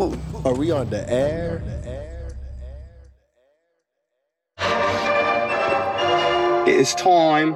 Are 0.00 0.54
we 0.54 0.70
on 0.70 0.88
the 0.88 1.04
air? 1.12 1.62
It 6.66 6.74
is 6.74 6.94
time. 6.94 7.54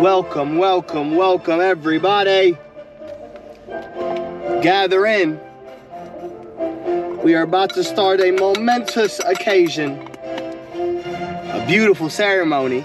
Welcome, 0.00 0.58
welcome, 0.58 1.16
welcome, 1.16 1.60
everybody. 1.60 2.56
Gather 4.62 5.04
in. 5.06 5.40
We 7.24 7.34
are 7.34 7.42
about 7.42 7.74
to 7.74 7.82
start 7.82 8.20
a 8.20 8.30
momentous 8.30 9.18
occasion, 9.18 9.98
a 10.76 11.64
beautiful 11.66 12.08
ceremony, 12.08 12.82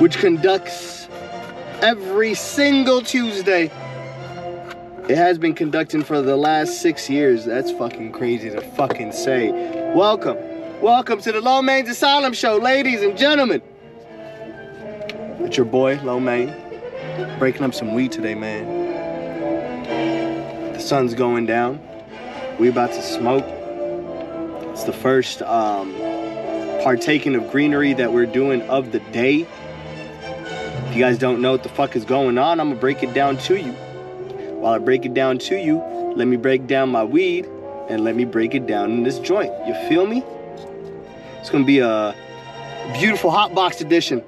which 0.00 0.18
conducts 0.18 1.06
every 1.82 2.34
single 2.34 3.00
Tuesday. 3.00 3.70
It 5.10 5.16
has 5.16 5.38
been 5.38 5.54
conducting 5.54 6.04
for 6.04 6.22
the 6.22 6.36
last 6.36 6.82
six 6.82 7.10
years. 7.10 7.44
That's 7.44 7.72
fucking 7.72 8.12
crazy 8.12 8.48
to 8.48 8.60
fucking 8.60 9.10
say. 9.10 9.50
Welcome. 9.92 10.36
Welcome 10.80 11.20
to 11.22 11.32
the 11.32 11.40
Low 11.40 11.60
Mein's 11.62 11.88
Asylum 11.88 12.32
Show, 12.32 12.58
ladies 12.58 13.02
and 13.02 13.18
gentlemen. 13.18 13.60
It's 15.40 15.56
your 15.56 15.66
boy, 15.66 16.00
Low 16.04 16.20
Main. 16.20 16.54
Breaking 17.40 17.64
up 17.64 17.74
some 17.74 17.92
weed 17.92 18.12
today, 18.12 18.36
man. 18.36 18.64
The 20.74 20.78
sun's 20.78 21.14
going 21.14 21.44
down. 21.44 21.80
We 22.60 22.68
about 22.68 22.92
to 22.92 23.02
smoke. 23.02 23.46
It's 24.70 24.84
the 24.84 24.92
first 24.92 25.42
um, 25.42 25.92
partaking 26.84 27.34
of 27.34 27.50
greenery 27.50 27.94
that 27.94 28.12
we're 28.12 28.26
doing 28.26 28.62
of 28.70 28.92
the 28.92 29.00
day. 29.00 29.44
If 30.20 30.94
you 30.94 31.02
guys 31.02 31.18
don't 31.18 31.42
know 31.42 31.50
what 31.50 31.64
the 31.64 31.68
fuck 31.68 31.96
is 31.96 32.04
going 32.04 32.38
on, 32.38 32.60
I'm 32.60 32.68
gonna 32.68 32.80
break 32.80 33.02
it 33.02 33.12
down 33.12 33.38
to 33.38 33.60
you. 33.60 33.74
While 34.60 34.74
I 34.74 34.78
break 34.78 35.06
it 35.06 35.14
down 35.14 35.38
to 35.38 35.56
you, 35.56 35.78
let 36.16 36.28
me 36.28 36.36
break 36.36 36.66
down 36.66 36.90
my 36.90 37.02
weed 37.02 37.46
and 37.88 38.04
let 38.04 38.14
me 38.14 38.26
break 38.26 38.54
it 38.54 38.66
down 38.66 38.90
in 38.90 39.02
this 39.04 39.18
joint. 39.18 39.50
You 39.66 39.72
feel 39.88 40.06
me? 40.06 40.22
It's 41.38 41.48
gonna 41.48 41.64
be 41.64 41.78
a 41.78 42.14
beautiful 42.92 43.30
hot 43.30 43.54
box 43.54 43.80
edition. 43.80 44.22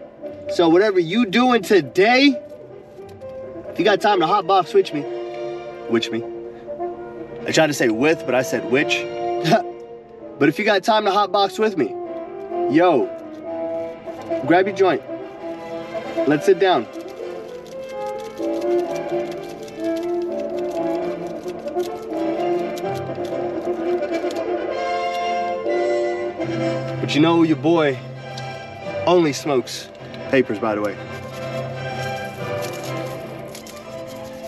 So 0.55 0.71
whatever 0.71 0.99
you 0.99 1.27
doing 1.27 1.61
today, 1.61 2.41
if 3.69 3.79
you 3.79 3.85
got 3.85 4.01
time 4.01 4.21
to 4.21 4.27
hot 4.27 4.47
box, 4.47 4.71
switch 4.71 4.95
me. 4.95 5.03
Which 5.91 6.11
me. 6.11 6.25
I 7.47 7.53
tried 7.53 7.67
to 7.67 7.75
say 7.75 7.91
with, 7.91 8.25
but 8.25 8.35
I 8.35 8.41
said 8.41 8.71
which. 8.71 9.05
but 10.39 10.49
if 10.49 10.59
you 10.59 10.65
got 10.65 10.83
time 10.83 11.05
to 11.05 11.11
hot 11.11 11.31
box 11.31 11.59
with 11.59 11.77
me, 11.77 11.89
yo, 12.75 13.05
grab 14.47 14.67
your 14.67 14.77
joint. 14.77 15.03
Let's 16.27 16.47
sit 16.47 16.59
down. 16.59 16.87
But 27.13 27.17
you 27.17 27.21
know, 27.21 27.43
your 27.43 27.59
boy 27.59 27.99
only 29.07 29.35
smokes 29.35 29.91
papers, 30.31 30.59
by 30.59 30.75
the 30.75 30.81
way. 30.81 30.97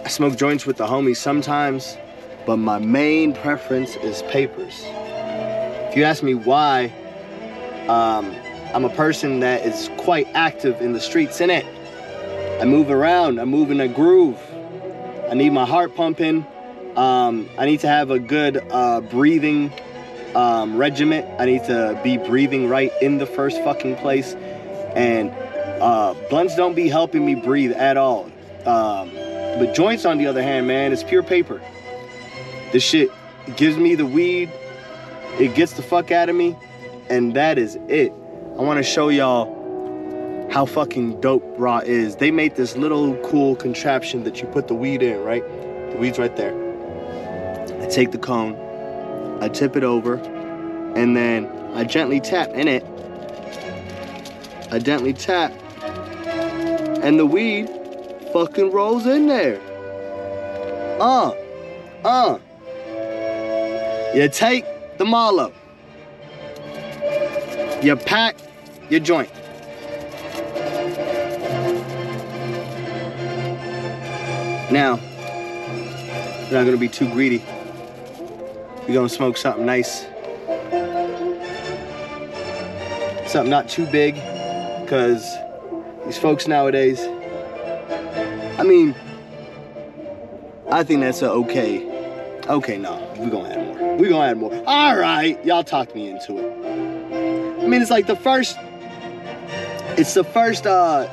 I 0.02 0.08
smoke 0.08 0.36
joints 0.36 0.64
with 0.64 0.78
the 0.78 0.86
homies 0.86 1.18
sometimes, 1.18 1.98
but 2.46 2.56
my 2.56 2.78
main 2.78 3.34
preference 3.34 3.96
is 3.96 4.22
papers. 4.30 4.80
If 4.82 5.94
you 5.94 6.04
ask 6.04 6.22
me 6.22 6.32
why, 6.32 6.84
um, 7.88 8.34
I'm 8.72 8.86
a 8.86 8.94
person 8.96 9.40
that 9.40 9.66
is 9.66 9.90
quite 9.98 10.26
active 10.32 10.80
in 10.80 10.94
the 10.94 11.00
streets, 11.00 11.42
in 11.42 11.50
it. 11.50 11.66
I 12.62 12.64
move 12.64 12.88
around, 12.88 13.40
I 13.40 13.44
move 13.44 13.72
in 13.72 13.80
a 13.82 13.88
groove. 13.88 14.40
I 15.30 15.34
need 15.34 15.50
my 15.50 15.66
heart 15.66 15.94
pumping. 15.94 16.46
Um, 16.96 17.46
I 17.58 17.66
need 17.66 17.80
to 17.80 17.88
have 17.88 18.10
a 18.10 18.18
good 18.18 18.66
uh, 18.70 19.02
breathing 19.02 19.70
um, 20.34 20.76
regiment. 20.76 21.26
I 21.40 21.46
need 21.46 21.64
to 21.64 21.98
be 22.02 22.16
breathing 22.16 22.68
right 22.68 22.92
in 23.00 23.18
the 23.18 23.26
first 23.26 23.62
fucking 23.62 23.96
place. 23.96 24.34
And 24.94 25.30
uh, 25.80 26.14
blunts 26.30 26.56
don't 26.56 26.74
be 26.74 26.88
helping 26.88 27.24
me 27.24 27.34
breathe 27.34 27.72
at 27.72 27.96
all. 27.96 28.24
Um, 28.66 29.10
but 29.58 29.74
joints, 29.74 30.04
on 30.04 30.18
the 30.18 30.26
other 30.26 30.42
hand, 30.42 30.66
man, 30.66 30.92
it's 30.92 31.04
pure 31.04 31.22
paper. 31.22 31.60
This 32.72 32.82
shit 32.82 33.10
gives 33.56 33.76
me 33.76 33.94
the 33.94 34.06
weed, 34.06 34.50
it 35.38 35.54
gets 35.54 35.74
the 35.74 35.82
fuck 35.82 36.10
out 36.10 36.28
of 36.28 36.36
me, 36.36 36.56
and 37.08 37.34
that 37.34 37.58
is 37.58 37.76
it. 37.88 38.10
I 38.10 38.62
want 38.62 38.78
to 38.78 38.82
show 38.82 39.08
y'all 39.08 39.52
how 40.50 40.64
fucking 40.66 41.20
dope 41.20 41.44
raw 41.58 41.78
is. 41.78 42.16
They 42.16 42.30
made 42.30 42.56
this 42.56 42.76
little 42.76 43.16
cool 43.16 43.56
contraption 43.56 44.24
that 44.24 44.40
you 44.40 44.46
put 44.48 44.68
the 44.68 44.74
weed 44.74 45.02
in, 45.02 45.22
right? 45.22 45.44
The 45.90 45.96
weed's 45.98 46.18
right 46.18 46.34
there. 46.36 46.54
I 47.82 47.86
take 47.86 48.12
the 48.12 48.18
cone, 48.18 48.54
I 49.44 49.48
tip 49.48 49.76
it 49.76 49.84
over, 49.84 50.14
and 50.96 51.14
then 51.14 51.44
I 51.74 51.84
gently 51.84 52.18
tap 52.18 52.48
in 52.54 52.66
it. 52.66 52.82
I 54.72 54.78
gently 54.78 55.12
tap, 55.12 55.52
and 57.02 57.18
the 57.18 57.26
weed 57.26 57.68
fucking 58.32 58.72
rolls 58.72 59.04
in 59.04 59.26
there. 59.26 59.60
Uh, 60.98 61.34
uh. 62.06 62.38
You 64.14 64.30
take 64.30 64.64
the 64.96 65.04
mallow. 65.04 65.52
You 67.82 67.96
pack 67.96 68.36
your 68.88 69.00
joint. 69.00 69.30
Now, 74.72 74.98
we're 76.50 76.58
not 76.58 76.64
gonna 76.64 76.78
be 76.78 76.88
too 76.88 77.10
greedy. 77.10 77.44
We're 78.86 78.94
gonna 78.94 79.08
smoke 79.08 79.38
something 79.38 79.64
nice. 79.64 80.04
Something 83.26 83.50
not 83.50 83.68
too 83.68 83.86
big, 83.86 84.14
because 84.82 85.26
these 86.04 86.18
folks 86.18 86.46
nowadays, 86.46 87.00
I 88.58 88.62
mean, 88.62 88.94
I 90.70 90.84
think 90.84 91.00
that's 91.00 91.22
a 91.22 91.30
okay. 91.30 91.90
Okay, 92.46 92.76
no, 92.76 93.00
we're 93.18 93.30
gonna 93.30 93.48
add 93.48 93.78
more. 93.78 93.96
We're 93.96 94.10
gonna 94.10 94.30
add 94.30 94.36
more. 94.36 94.62
All 94.66 94.96
right, 94.98 95.42
y'all 95.46 95.64
talked 95.64 95.94
me 95.94 96.10
into 96.10 96.36
it. 96.38 97.64
I 97.64 97.66
mean, 97.66 97.80
it's 97.80 97.90
like 97.90 98.06
the 98.06 98.16
first, 98.16 98.58
it's 99.96 100.12
the 100.12 100.24
first 100.24 100.66
uh, 100.66 101.08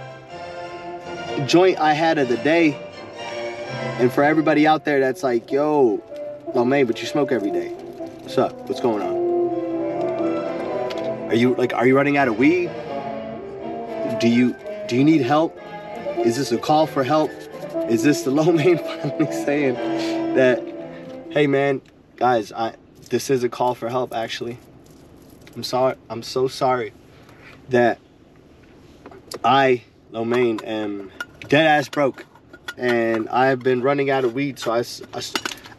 joint 1.48 1.80
I 1.80 1.94
had 1.94 2.18
of 2.18 2.28
the 2.28 2.38
day. 2.38 2.78
And 4.00 4.12
for 4.12 4.24
everybody 4.24 4.68
out 4.68 4.84
there 4.84 5.00
that's 5.00 5.24
like, 5.24 5.52
yo, 5.52 6.04
man, 6.56 6.86
but 6.86 7.02
you 7.02 7.08
smoke 7.08 7.32
every 7.32 7.52
day. 7.52 7.70
What's 7.70 8.38
up? 8.38 8.54
What's 8.68 8.82
going 8.82 9.02
on? 9.02 9.22
Are 11.30 11.36
you 11.36 11.56
like, 11.56 11.74
are 11.74 11.88
you 11.88 11.96
running 11.96 12.18
out 12.18 12.28
of 12.28 12.38
weed? 12.38 12.70
Do 14.20 14.28
you 14.28 14.56
do 14.88 14.96
you 14.98 15.04
need 15.04 15.22
help? 15.22 15.58
Is 16.18 16.38
this 16.38 16.52
a 16.52 16.58
call 16.58 16.86
for 16.86 17.04
help? 17.04 17.32
Is 17.90 18.04
this 18.04 18.24
the 18.24 18.32
Low 18.38 18.52
Mein 18.52 18.78
finally 18.78 19.32
saying 19.32 20.36
that, 20.36 20.62
hey 21.32 21.48
man, 21.48 21.82
guys, 22.18 22.52
I 22.52 22.76
this 23.10 23.30
is 23.30 23.44
a 23.44 23.50
call 23.50 23.74
for 23.76 23.90
help 23.90 24.14
actually. 24.14 24.60
I'm 25.56 25.64
sorry. 25.64 25.96
I'm 26.10 26.24
so 26.24 26.48
sorry 26.48 26.94
that 27.70 28.00
I, 29.44 29.84
Low 30.12 30.26
Mein, 30.26 30.60
am 30.64 31.12
dead 31.48 31.66
ass 31.66 31.90
broke, 31.90 32.26
and 32.78 33.28
I've 33.30 33.60
been 33.60 33.82
running 33.82 34.10
out 34.10 34.24
of 34.24 34.34
weed. 34.34 34.60
So 34.60 34.74
I, 34.74 34.84
I, 35.14 35.22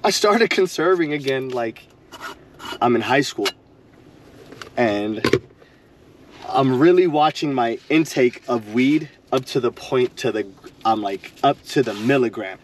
I 0.04 0.10
started 0.10 0.50
conserving 0.50 1.12
again. 1.12 1.50
Like 1.50 1.86
I'm 2.80 2.96
in 2.96 3.02
high 3.02 3.20
school, 3.20 3.48
and 4.76 5.22
I'm 6.48 6.80
really 6.80 7.06
watching 7.06 7.54
my 7.54 7.78
intake 7.88 8.42
of 8.48 8.74
weed 8.74 9.08
up 9.30 9.44
to 9.46 9.60
the 9.60 9.70
point 9.70 10.16
to 10.18 10.32
the 10.32 10.46
I'm 10.84 11.02
like 11.02 11.32
up 11.44 11.62
to 11.68 11.82
the 11.82 11.94
milligram. 11.94 12.58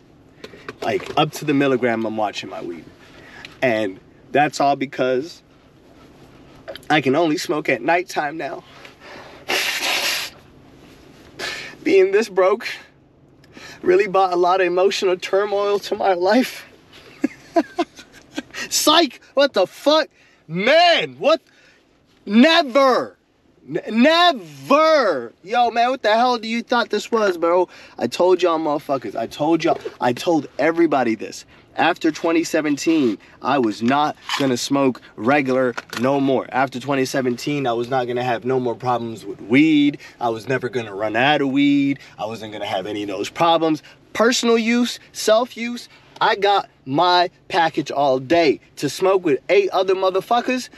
Like 0.82 1.16
up 1.16 1.32
to 1.32 1.44
the 1.44 1.54
milligram 1.54 2.04
I'm 2.04 2.16
watching 2.16 2.50
my 2.50 2.60
weed. 2.60 2.84
And 3.62 4.00
that's 4.30 4.60
all 4.60 4.76
because 4.76 5.42
I 6.90 7.00
can 7.00 7.16
only 7.16 7.38
smoke 7.38 7.68
at 7.68 7.82
nighttime 7.82 8.36
now. 8.36 8.64
Being 11.82 12.10
this 12.10 12.28
broke 12.28 12.68
really 13.80 14.08
brought 14.08 14.32
a 14.32 14.36
lot 14.36 14.60
of 14.60 14.66
emotional 14.66 15.16
turmoil 15.16 15.78
to 15.80 15.94
my 15.94 16.14
life. 16.14 16.67
Psych! 18.70 19.20
What 19.34 19.52
the 19.52 19.66
fuck? 19.66 20.08
Man, 20.46 21.16
what? 21.18 21.40
Never! 22.26 23.16
N- 23.68 23.82
never! 24.02 25.32
Yo, 25.44 25.70
man, 25.70 25.90
what 25.90 26.02
the 26.02 26.14
hell 26.14 26.38
do 26.38 26.48
you 26.48 26.62
thought 26.62 26.90
this 26.90 27.10
was, 27.10 27.36
bro? 27.36 27.68
I 27.98 28.06
told 28.06 28.42
y'all 28.42 28.58
motherfuckers. 28.58 29.14
I 29.14 29.26
told 29.26 29.62
y'all. 29.64 29.78
I 30.00 30.12
told 30.12 30.48
everybody 30.58 31.14
this. 31.14 31.44
After 31.76 32.10
2017, 32.10 33.18
I 33.40 33.58
was 33.58 33.82
not 33.82 34.16
gonna 34.38 34.56
smoke 34.56 35.00
regular 35.14 35.74
no 36.00 36.18
more. 36.18 36.46
After 36.50 36.80
2017, 36.80 37.68
I 37.68 37.72
was 37.72 37.88
not 37.88 38.08
gonna 38.08 38.24
have 38.24 38.44
no 38.44 38.58
more 38.58 38.74
problems 38.74 39.24
with 39.24 39.40
weed. 39.42 39.98
I 40.20 40.30
was 40.30 40.48
never 40.48 40.68
gonna 40.68 40.94
run 40.94 41.14
out 41.14 41.40
of 41.40 41.50
weed. 41.50 42.00
I 42.18 42.26
wasn't 42.26 42.52
gonna 42.52 42.66
have 42.66 42.86
any 42.86 43.02
of 43.02 43.08
those 43.08 43.30
problems. 43.30 43.82
Personal 44.12 44.58
use, 44.58 44.98
self 45.12 45.56
use, 45.56 45.88
I 46.20 46.36
got 46.36 46.68
my 46.84 47.30
package 47.48 47.90
all 47.90 48.18
day. 48.18 48.60
To 48.76 48.88
smoke 48.88 49.24
with 49.24 49.40
eight 49.48 49.70
other 49.70 49.94
motherfuckers, 49.94 50.68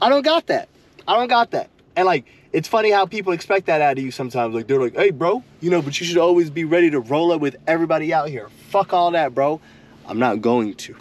I 0.00 0.08
don't 0.08 0.24
got 0.24 0.46
that. 0.46 0.68
I 1.06 1.16
don't 1.16 1.28
got 1.28 1.52
that. 1.52 1.70
And 1.96 2.06
like, 2.06 2.26
it's 2.52 2.68
funny 2.68 2.90
how 2.90 3.06
people 3.06 3.32
expect 3.32 3.66
that 3.66 3.80
out 3.80 3.98
of 3.98 4.04
you 4.04 4.10
sometimes. 4.10 4.54
Like, 4.54 4.66
they're 4.66 4.80
like, 4.80 4.94
hey, 4.94 5.10
bro, 5.10 5.42
you 5.60 5.70
know, 5.70 5.82
but 5.82 5.98
you 6.00 6.06
should 6.06 6.18
always 6.18 6.50
be 6.50 6.64
ready 6.64 6.90
to 6.90 7.00
roll 7.00 7.32
up 7.32 7.40
with 7.40 7.56
everybody 7.66 8.12
out 8.14 8.28
here. 8.28 8.48
Fuck 8.68 8.92
all 8.92 9.10
that, 9.12 9.34
bro. 9.34 9.60
I'm 10.06 10.18
not 10.18 10.40
going 10.40 10.74
to. 10.74 10.96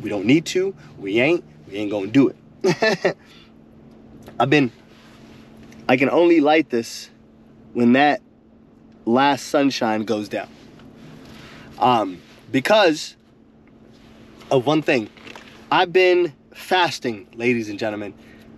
We 0.00 0.08
don't 0.08 0.26
need 0.26 0.46
to. 0.46 0.74
We 0.98 1.20
ain't. 1.20 1.44
We 1.68 1.76
ain't 1.76 1.90
gonna 1.90 2.06
do 2.06 2.28
it. 2.28 3.16
I've 4.40 4.50
been, 4.50 4.70
I 5.88 5.96
can 5.96 6.10
only 6.10 6.40
light 6.40 6.70
this 6.70 7.10
when 7.72 7.92
that 7.92 8.20
last 9.04 9.46
sunshine 9.46 10.04
goes 10.04 10.28
down. 10.28 10.48
Um, 11.78 12.20
because 12.56 13.16
of 14.50 14.64
one 14.64 14.80
thing. 14.80 15.10
I've 15.70 15.92
been 15.92 16.32
fasting, 16.54 17.26
ladies 17.34 17.68
and 17.68 17.78
gentlemen. 17.78 18.14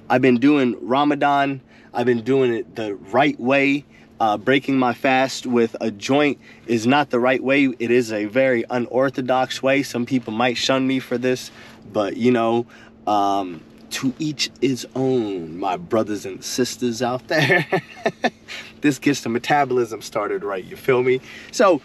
I've 0.09 0.23
been 0.23 0.39
doing 0.39 0.77
Ramadan. 0.81 1.61
I've 1.93 2.07
been 2.07 2.23
doing 2.23 2.55
it 2.55 2.77
the 2.77 2.95
right 2.95 3.37
way. 3.41 3.85
Uh, 4.21 4.39
breaking 4.39 4.79
my 4.79 4.95
fast 4.95 5.47
with 5.47 5.75
a 5.81 5.91
joint 5.91 6.39
is 6.69 6.87
not 6.87 7.11
the 7.11 7.19
right 7.19 7.43
way. 7.43 7.75
It 7.81 7.91
is 7.91 8.13
a 8.13 8.27
very 8.27 8.65
unorthodox 8.71 9.65
way. 9.65 9.83
Some 9.83 10.07
people 10.07 10.33
might 10.33 10.57
shun 10.57 10.87
me 10.87 11.01
for 11.01 11.19
this, 11.19 11.51
but 11.93 12.17
you 12.17 12.31
know, 12.31 12.67
um, 13.09 13.61
to 13.91 14.15
each 14.21 14.49
his 14.61 14.87
own, 14.95 15.59
my 15.59 15.77
brothers 15.77 16.25
and 16.25 16.45
sisters 16.45 17.03
out 17.03 17.27
there. 17.27 17.67
this 18.81 19.01
gets 19.01 19.23
the 19.23 19.29
metabolism 19.29 20.03
started 20.03 20.45
right. 20.45 20.63
You 20.63 20.77
feel 20.77 21.03
me? 21.03 21.21
So, 21.51 21.83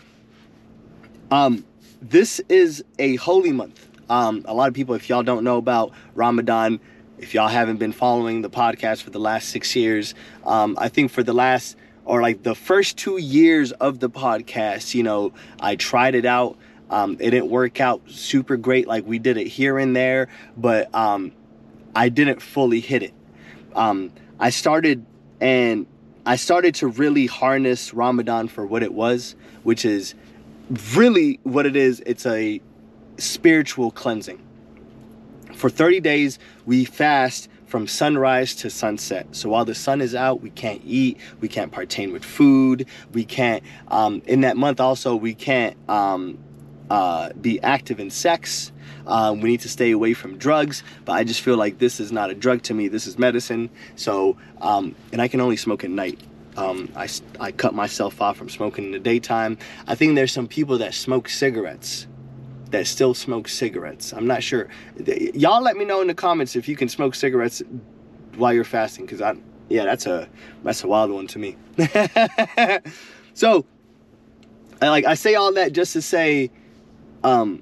um, 1.32 1.66
this 2.04 2.42
is 2.50 2.84
a 3.00 3.16
holy 3.16 3.52
month. 3.52 3.88
Um, 4.10 4.44
a 4.46 4.54
lot 4.54 4.68
of 4.68 4.74
people, 4.74 4.94
if 4.96 5.10
y'all 5.10 5.24
don't 5.24 5.44
know 5.44 5.58
about 5.58 5.94
Ramadan, 6.16 6.80
if 7.18 7.34
y'all 7.34 7.48
haven't 7.48 7.78
been 7.78 7.94
following 7.94 8.42
the 8.42 8.50
podcast 8.50 9.02
for 9.02 9.10
the 9.10 9.20
last 9.20 9.50
six 9.50 9.76
years, 9.76 10.14
um, 10.46 10.76
I 10.78 10.90
think 10.90 11.12
for 11.12 11.24
the 11.24 11.34
last 11.34 11.78
or 12.06 12.22
like 12.22 12.44
the 12.44 12.54
first 12.54 12.98
two 12.98 13.18
years 13.18 13.72
of 13.72 14.00
the 14.00 14.10
podcast, 14.10 14.94
you 14.94 15.04
know, 15.04 15.32
I 15.62 15.78
tried 15.78 16.16
it 16.16 16.26
out. 16.26 16.58
Um, 16.90 17.14
it 17.14 17.32
didn't 17.32 17.50
work 17.50 17.80
out 17.80 18.02
super 18.08 18.58
great. 18.58 18.86
Like 18.86 19.08
we 19.08 19.20
did 19.20 19.38
it 19.38 19.48
here 19.48 19.80
and 19.80 19.96
there, 19.96 20.28
but 20.58 20.94
um, 20.94 21.32
I 21.96 22.10
didn't 22.10 22.42
fully 22.42 22.82
hit 22.82 23.04
it. 23.04 23.14
Um, 23.74 24.12
I 24.38 24.50
started 24.50 25.06
and 25.40 25.88
I 26.26 26.36
started 26.36 26.76
to 26.76 26.88
really 26.88 27.26
harness 27.26 27.94
Ramadan 27.94 28.50
for 28.50 28.66
what 28.66 28.84
it 28.84 28.94
was, 28.94 29.36
which 29.64 29.86
is 29.86 30.14
really 30.96 31.40
what 31.44 31.66
it 31.66 31.76
is. 31.76 32.02
It's 32.06 32.26
a 32.26 32.62
spiritual 33.18 33.92
cleansing. 33.92 34.40
For 35.54 35.70
30 35.70 36.00
days, 36.00 36.40
we 36.66 36.86
fast 36.86 37.50
from 37.68 37.88
sunrise 37.88 38.56
to 38.56 38.70
sunset. 38.70 39.28
So 39.32 39.50
while 39.50 39.66
the 39.66 39.76
sun 39.76 40.02
is 40.02 40.14
out, 40.14 40.42
we 40.42 40.50
can't 40.52 40.82
eat, 40.86 41.18
we 41.42 41.48
can't 41.48 41.72
partake 41.72 42.12
with 42.12 42.24
food, 42.24 42.86
we 43.14 43.26
can't, 43.26 43.64
um, 43.88 44.22
in 44.26 44.42
that 44.42 44.58
month 44.58 44.80
also, 44.80 45.16
we 45.16 45.34
can't 45.34 45.76
um, 45.90 46.38
uh, 46.90 47.32
be 47.34 47.60
active 47.62 48.00
in 48.00 48.10
sex. 48.10 48.72
Um, 49.08 49.42
we 49.42 49.50
need 49.50 49.62
to 49.62 49.70
stay 49.70 49.92
away 49.92 50.14
from 50.14 50.38
drugs, 50.38 50.84
but 51.04 51.14
I 51.14 51.24
just 51.24 51.42
feel 51.42 51.58
like 51.58 51.80
this 51.80 52.00
is 52.00 52.12
not 52.12 52.30
a 52.30 52.36
drug 52.36 52.62
to 52.64 52.74
me. 52.74 52.88
This 52.88 53.08
is 53.08 53.18
medicine. 53.18 53.70
So, 53.96 54.38
um, 54.62 54.96
and 55.12 55.22
I 55.22 55.28
can 55.28 55.42
only 55.42 55.58
smoke 55.58 55.84
at 55.84 55.90
night. 55.90 56.20
Um, 56.58 56.92
I, 56.96 57.08
I 57.40 57.52
cut 57.52 57.74
myself 57.74 58.22
off 58.22 58.38
from 58.38 58.50
smoking 58.50 58.86
in 58.86 58.92
the 58.92 59.00
daytime. 59.00 59.58
I 59.88 59.96
think 59.96 60.16
there's 60.16 60.32
some 60.32 60.48
people 60.48 60.78
that 60.80 60.94
smoke 60.94 61.30
cigarettes 61.30 62.08
that 62.74 62.88
still 62.88 63.14
smoke 63.14 63.48
cigarettes. 63.48 64.14
I'm 64.14 64.28
not 64.28 64.44
sure. 64.44 64.68
Y'all 65.34 65.62
let 65.62 65.78
me 65.78 65.86
know 65.86 66.02
in 66.02 66.08
the 66.08 66.14
comments 66.14 66.56
if 66.56 66.68
you 66.68 66.76
can 66.76 66.90
smoke 66.90 67.16
cigarettes 67.16 67.62
while 68.36 68.52
you're 68.52 68.64
fasting, 68.64 69.06
because 69.06 69.22
I, 69.22 69.36
yeah, 69.70 69.86
that's 69.86 70.06
a 70.06 70.28
that's 70.64 70.84
a 70.84 70.88
wild 70.88 71.12
one 71.12 71.28
to 71.28 71.40
me. 71.40 71.56
so, 73.34 73.66
like 74.82 75.06
I 75.06 75.14
say 75.14 75.36
all 75.36 75.54
that 75.54 75.72
just 75.72 75.94
to 75.94 76.02
say, 76.02 76.52
um, 77.24 77.62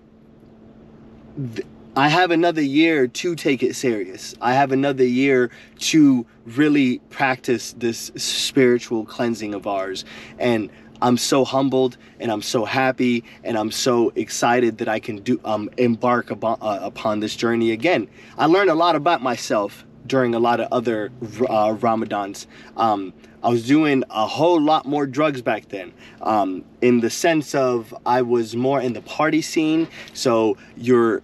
th- 1.55 1.67
I 1.93 2.07
have 2.07 2.31
another 2.31 2.61
year 2.61 3.05
to 3.05 3.35
take 3.35 3.61
it 3.61 3.75
serious. 3.75 4.33
I 4.39 4.53
have 4.53 4.71
another 4.71 5.03
year 5.03 5.51
to 5.79 6.25
really 6.45 6.99
practice 7.09 7.73
this 7.73 8.13
spiritual 8.15 9.03
cleansing 9.03 9.53
of 9.53 9.67
ours. 9.67 10.05
And 10.39 10.69
I'm 11.01 11.17
so 11.17 11.43
humbled 11.43 11.97
and 12.21 12.31
I'm 12.31 12.43
so 12.43 12.63
happy 12.63 13.25
and 13.43 13.57
I'm 13.57 13.71
so 13.71 14.13
excited 14.15 14.77
that 14.77 14.87
I 14.87 14.99
can 14.99 15.17
do 15.17 15.41
um, 15.43 15.69
embark 15.77 16.31
upon, 16.31 16.59
uh, 16.61 16.79
upon 16.81 17.19
this 17.19 17.35
journey 17.35 17.71
again. 17.71 18.07
I 18.37 18.45
learned 18.45 18.69
a 18.69 18.75
lot 18.75 18.95
about 18.95 19.21
myself 19.21 19.83
during 20.07 20.33
a 20.33 20.39
lot 20.39 20.61
of 20.61 20.71
other 20.71 21.11
uh, 21.21 21.75
Ramadans. 21.75 22.47
Um, 22.77 23.13
I 23.43 23.49
was 23.49 23.65
doing 23.65 24.03
a 24.09 24.27
whole 24.27 24.61
lot 24.61 24.85
more 24.85 25.05
drugs 25.05 25.41
back 25.41 25.67
then, 25.69 25.93
um, 26.21 26.63
in 26.81 26.99
the 26.99 27.09
sense 27.09 27.55
of 27.55 27.93
I 28.05 28.21
was 28.21 28.55
more 28.55 28.79
in 28.79 28.93
the 28.93 29.01
party 29.01 29.41
scene. 29.41 29.87
So 30.13 30.57
you're 30.77 31.23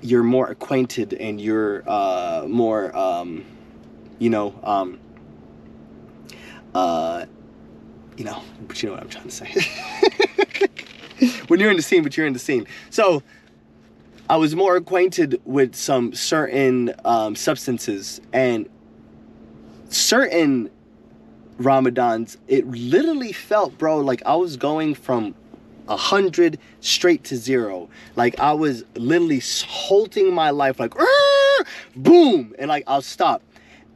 you're 0.00 0.22
more 0.22 0.48
acquainted 0.48 1.14
and 1.14 1.40
you're 1.40 1.82
uh, 1.88 2.44
more, 2.46 2.96
um, 2.96 3.44
you 4.18 4.30
know, 4.30 4.58
um, 4.62 4.98
uh, 6.74 7.26
you 8.16 8.24
know, 8.24 8.42
but 8.66 8.82
you 8.82 8.88
know 8.88 8.94
what 8.94 9.02
I'm 9.02 9.08
trying 9.08 9.28
to 9.28 9.30
say. 9.30 9.66
when 11.48 11.60
you're 11.60 11.70
in 11.70 11.76
the 11.76 11.82
scene, 11.82 12.02
but 12.02 12.16
you're 12.16 12.26
in 12.26 12.32
the 12.32 12.38
scene. 12.38 12.66
So 12.90 13.22
I 14.30 14.36
was 14.36 14.54
more 14.54 14.76
acquainted 14.76 15.40
with 15.44 15.74
some 15.74 16.12
certain 16.14 16.94
um, 17.04 17.34
substances 17.34 18.20
and 18.32 18.68
certain 19.88 20.70
Ramadans. 21.58 22.36
It 22.46 22.68
literally 22.68 23.32
felt, 23.32 23.78
bro, 23.78 23.98
like 23.98 24.22
I 24.26 24.36
was 24.36 24.56
going 24.56 24.94
from 24.94 25.34
a 25.88 25.96
hundred 25.96 26.58
straight 26.80 27.24
to 27.24 27.36
zero. 27.36 27.88
Like 28.16 28.38
I 28.38 28.52
was 28.52 28.84
literally 28.94 29.42
halting 29.66 30.32
my 30.32 30.50
life, 30.50 30.78
like 30.78 30.94
boom, 31.96 32.54
and 32.58 32.68
like 32.68 32.84
I'll 32.86 33.02
stop. 33.02 33.42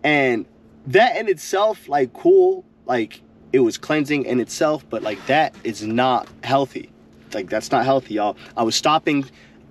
And 0.02 0.46
that 0.86 1.16
in 1.16 1.28
itself, 1.28 1.88
like 1.88 2.12
cool, 2.12 2.64
like 2.86 3.20
it 3.52 3.60
was 3.60 3.78
cleansing 3.78 4.24
in 4.24 4.40
itself, 4.40 4.84
but 4.88 5.02
like 5.02 5.24
that 5.26 5.54
is 5.62 5.82
not 5.82 6.28
healthy. 6.42 6.90
Like 7.32 7.48
that's 7.48 7.70
not 7.70 7.84
healthy, 7.84 8.14
y'all. 8.14 8.36
I 8.56 8.62
was 8.62 8.74
stopping 8.74 9.24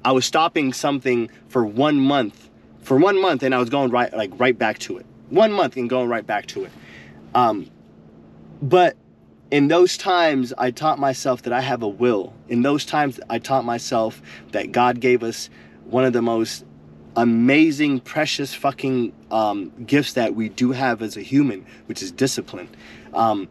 I 0.04 0.12
was 0.12 0.26
stopping 0.26 0.74
something 0.74 1.30
for 1.50 1.66
one 1.66 2.00
month. 2.00 2.50
For 2.82 2.98
one 2.98 3.22
month 3.22 3.44
and 3.44 3.54
I 3.54 3.60
was 3.60 3.70
going 3.70 3.92
right 3.92 4.12
like 4.14 4.32
right 4.40 4.58
back 4.58 4.80
to 4.80 4.98
it. 4.98 5.06
One 5.30 5.52
month 5.52 5.78
and 5.78 5.90
going 5.90 6.10
right 6.10 6.26
back 6.26 6.46
to 6.48 6.66
it. 6.66 6.72
Um 7.36 7.70
but 8.62 8.96
in 9.52 9.68
those 9.68 9.98
times 9.98 10.54
I 10.58 10.72
taught 10.72 10.98
myself 10.98 11.44
that 11.44 11.54
I 11.54 11.62
have 11.62 11.84
a 11.84 11.88
will. 11.88 12.34
In 12.48 12.62
those 12.62 12.86
times 12.86 13.20
I 13.30 13.38
taught 13.38 13.66
myself 13.66 14.22
that 14.52 14.72
God 14.72 15.00
gave 15.00 15.24
us 15.24 15.50
one 15.86 16.06
of 16.06 16.14
the 16.14 16.22
most 16.22 16.66
amazing, 17.18 18.00
precious 18.00 18.54
fucking 18.54 19.14
um, 19.30 19.72
gifts 19.86 20.14
that 20.14 20.34
we 20.34 20.48
do 20.48 20.72
have 20.72 21.02
as 21.02 21.18
a 21.18 21.22
human, 21.22 21.66
which 21.88 22.02
is 22.02 22.12
discipline. 22.12 22.70
Um, 23.14 23.50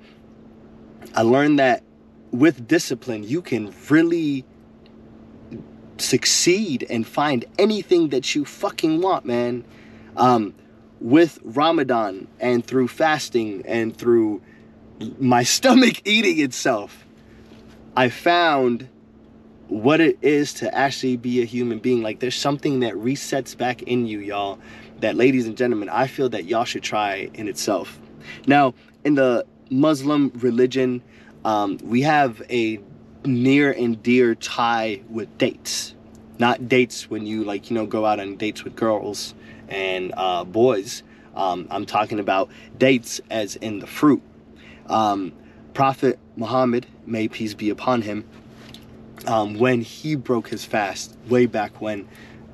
I 1.15 1.23
learned 1.23 1.59
that 1.59 1.85
with 2.31 2.67
discipline, 2.67 3.23
you 3.25 3.43
can 3.43 3.75
really 3.91 4.47
succeed 5.99 6.87
and 6.89 7.07
find 7.07 7.45
anything 7.59 8.09
that 8.09 8.35
you 8.35 8.47
fucking 8.47 9.03
want, 9.03 9.27
man. 9.27 9.65
Um, 10.17 10.55
with 11.01 11.39
Ramadan 11.43 12.29
and 12.41 12.65
through 12.65 12.89
fasting 12.89 13.63
and 13.67 13.97
through 13.97 14.43
my 15.19 15.43
stomach 15.43 16.03
eating 16.05 16.41
itself, 16.41 17.05
I 17.97 18.09
found 18.09 18.89
what 19.69 20.01
it 20.01 20.19
is 20.21 20.53
to 20.55 20.75
actually 20.75 21.17
be 21.17 21.43
a 21.43 21.45
human 21.45 21.79
being. 21.79 22.03
Like 22.03 22.21
there's 22.21 22.35
something 22.35 22.81
that 22.81 22.95
resets 22.95 23.57
back 23.57 23.83
in 23.83 24.07
you, 24.07 24.19
y'all. 24.19 24.59
That, 25.01 25.17
ladies 25.17 25.47
and 25.47 25.57
gentlemen, 25.57 25.89
I 25.89 26.07
feel 26.07 26.29
that 26.31 26.45
y'all 26.45 26.65
should 26.65 26.83
try 26.83 27.31
in 27.33 27.49
itself. 27.49 27.99
Now, 28.47 28.75
in 29.05 29.15
the 29.15 29.47
Muslim 29.71 30.31
religion, 30.35 31.03
um, 31.45 31.79
we 31.83 32.03
have 32.03 32.43
a 32.51 32.81
near 33.25 33.73
and 33.73 34.03
dear 34.03 34.35
tie 34.35 35.01
with 35.09 35.39
dates. 35.39 35.95
Not 36.39 36.69
dates 36.69 37.09
when 37.09 37.27
you 37.27 37.45
like, 37.45 37.71
you 37.71 37.75
know, 37.75 37.87
go 37.87 38.05
out 38.05 38.21
on 38.21 38.37
dates 38.37 38.65
with 38.65 38.77
girls 38.77 39.35
and 39.69 40.13
uh, 40.17 40.45
boys. 40.45 41.03
Um, 41.35 41.67
I'm 41.71 41.87
talking 41.87 42.19
about 42.19 42.51
dates 42.77 43.21
as 43.31 43.57
in 43.57 43.79
the 43.79 43.87
fruit. 43.87 44.23
Um, 44.91 45.33
Prophet 45.73 46.19
Muhammad, 46.37 46.87
may 47.07 47.29
peace 47.29 47.55
be 47.55 47.71
upon 47.71 48.03
him, 48.03 48.25
um, 49.27 49.59
when 49.59 49.81
he 49.81 50.17
broke 50.17 50.49
his 50.49 50.65
fast, 50.65 51.17
way 51.29 51.47
back 51.47 51.81
when, 51.81 52.09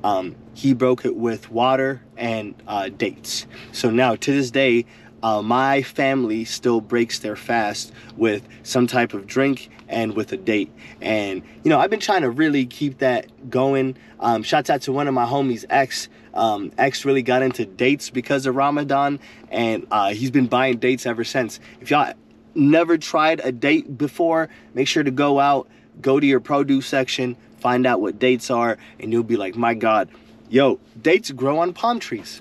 um, 0.05 0.37
he 0.55 0.75
broke 0.75 1.05
it 1.05 1.17
with 1.17 1.51
water 1.51 2.03
and 2.17 2.55
uh, 2.69 2.89
dates. 2.89 3.47
So 3.73 3.91
now 3.91 4.17
to 4.17 4.33
this 4.33 4.51
day, 4.51 4.85
uh, 5.23 5.43
my 5.43 5.83
family 5.83 6.45
still 6.45 6.81
breaks 6.81 7.19
their 7.19 7.37
fast 7.37 7.93
with 8.17 8.47
some 8.63 8.87
type 8.87 9.15
of 9.15 9.27
drink 9.27 9.71
and 9.89 10.15
with 10.15 10.33
a 10.33 10.37
date. 10.37 10.71
And, 11.01 11.43
you 11.65 11.71
know, 11.71 11.79
I've 11.79 11.91
been 11.91 12.01
trying 12.01 12.23
to 12.23 12.31
really 12.31 12.67
keep 12.67 12.99
that 12.99 13.51
going. 13.51 13.97
Um, 14.21 14.43
shouts 14.43 14.71
out 14.71 14.83
to 14.83 14.93
one 14.93 15.09
of 15.09 15.15
my 15.15 15.25
homies, 15.25 15.65
X. 15.71 16.09
Um, 16.35 16.71
X 16.77 17.05
really 17.05 17.23
got 17.23 17.43
into 17.43 17.65
dates 17.65 18.11
because 18.11 18.45
of 18.47 18.55
Ramadan, 18.57 19.21
and 19.51 19.87
uh, 19.91 20.13
he's 20.13 20.31
been 20.31 20.49
buying 20.49 20.77
dates 20.79 21.07
ever 21.07 21.25
since. 21.25 21.61
If 21.81 21.91
y'all 21.91 22.13
never 22.57 22.99
tried 22.99 23.41
a 23.41 23.53
date 23.53 23.99
before, 23.99 24.49
make 24.75 24.89
sure 24.89 25.03
to 25.03 25.11
go 25.11 25.39
out, 25.39 25.69
go 26.01 26.19
to 26.21 26.27
your 26.27 26.41
produce 26.41 26.87
section, 26.87 27.37
find 27.59 27.87
out 27.87 28.01
what 28.01 28.19
dates 28.19 28.51
are, 28.51 28.79
and 29.01 29.13
you'll 29.13 29.23
be 29.23 29.37
like, 29.37 29.57
my 29.57 29.75
God, 29.75 30.09
yo, 30.49 30.79
dates 31.01 31.31
grow 31.31 31.59
on 31.59 31.73
palm 31.73 31.99
trees. 32.01 32.41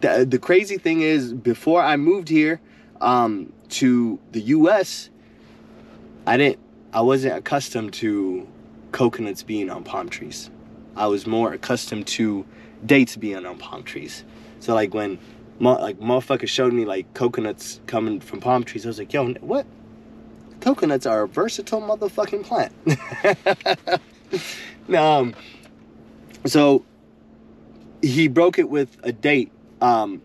The, 0.00 0.26
the 0.28 0.38
crazy 0.38 0.78
thing 0.78 1.00
is, 1.00 1.32
before 1.32 1.82
I 1.82 1.96
moved 1.96 2.28
here 2.28 2.60
um, 3.00 3.52
to 3.70 4.18
the 4.32 4.40
US, 4.40 5.10
I 6.26 6.36
didn't, 6.36 6.58
I 6.92 7.00
wasn't 7.00 7.36
accustomed 7.36 7.92
to 7.94 8.46
coconuts 8.92 9.42
being 9.42 9.70
on 9.70 9.84
palm 9.84 10.08
trees. 10.08 10.50
I 10.96 11.06
was 11.06 11.26
more 11.26 11.52
accustomed 11.52 12.06
to 12.08 12.46
dates 12.84 13.16
being 13.16 13.44
on 13.44 13.58
palm 13.58 13.82
trees. 13.82 14.24
So 14.60 14.74
like 14.74 14.94
when 14.94 15.18
like 15.60 15.98
motherfuckers 15.98 16.48
showed 16.48 16.72
me 16.72 16.84
like 16.84 17.12
coconuts 17.14 17.80
coming 17.86 18.20
from 18.20 18.40
palm 18.40 18.64
trees, 18.64 18.84
I 18.84 18.88
was 18.88 18.98
like, 18.98 19.12
yo, 19.12 19.32
what? 19.34 19.66
Coconuts 20.60 21.06
are 21.06 21.22
a 21.22 21.28
versatile 21.28 21.80
motherfucking 21.80 22.44
plant. 22.44 22.72
um, 24.96 25.34
so 26.44 26.84
he 28.02 28.28
broke 28.28 28.58
it 28.58 28.68
with 28.68 28.96
a 29.02 29.12
date. 29.12 29.52
Um, 29.80 30.22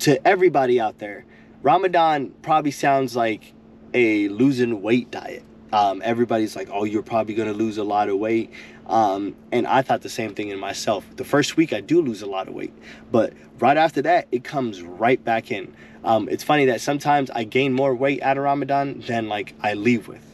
to 0.00 0.26
everybody 0.26 0.80
out 0.80 0.98
there, 0.98 1.24
Ramadan 1.62 2.34
probably 2.42 2.70
sounds 2.70 3.16
like 3.16 3.52
a 3.94 4.28
losing 4.28 4.82
weight 4.82 5.10
diet. 5.10 5.42
Um, 5.72 6.02
everybody's 6.04 6.56
like, 6.56 6.68
oh, 6.72 6.84
you're 6.84 7.02
probably 7.02 7.34
going 7.34 7.48
to 7.48 7.54
lose 7.54 7.78
a 7.78 7.84
lot 7.84 8.08
of 8.08 8.18
weight. 8.18 8.50
Um, 8.86 9.36
and 9.52 9.66
I 9.66 9.82
thought 9.82 10.02
the 10.02 10.08
same 10.08 10.34
thing 10.34 10.48
in 10.48 10.58
myself. 10.58 11.04
The 11.16 11.24
first 11.24 11.56
week, 11.56 11.72
I 11.72 11.80
do 11.80 12.00
lose 12.00 12.22
a 12.22 12.26
lot 12.26 12.48
of 12.48 12.54
weight. 12.54 12.72
But 13.12 13.34
right 13.58 13.76
after 13.76 14.02
that, 14.02 14.28
it 14.32 14.44
comes 14.44 14.82
right 14.82 15.22
back 15.22 15.50
in. 15.50 15.74
Um, 16.04 16.28
it's 16.28 16.44
funny 16.44 16.66
that 16.66 16.80
sometimes 16.80 17.30
I 17.30 17.44
gain 17.44 17.72
more 17.72 17.94
weight 17.94 18.22
out 18.22 18.38
of 18.38 18.44
Ramadan 18.44 19.00
than 19.00 19.28
like 19.28 19.54
I 19.60 19.74
leave 19.74 20.08
with. 20.08 20.24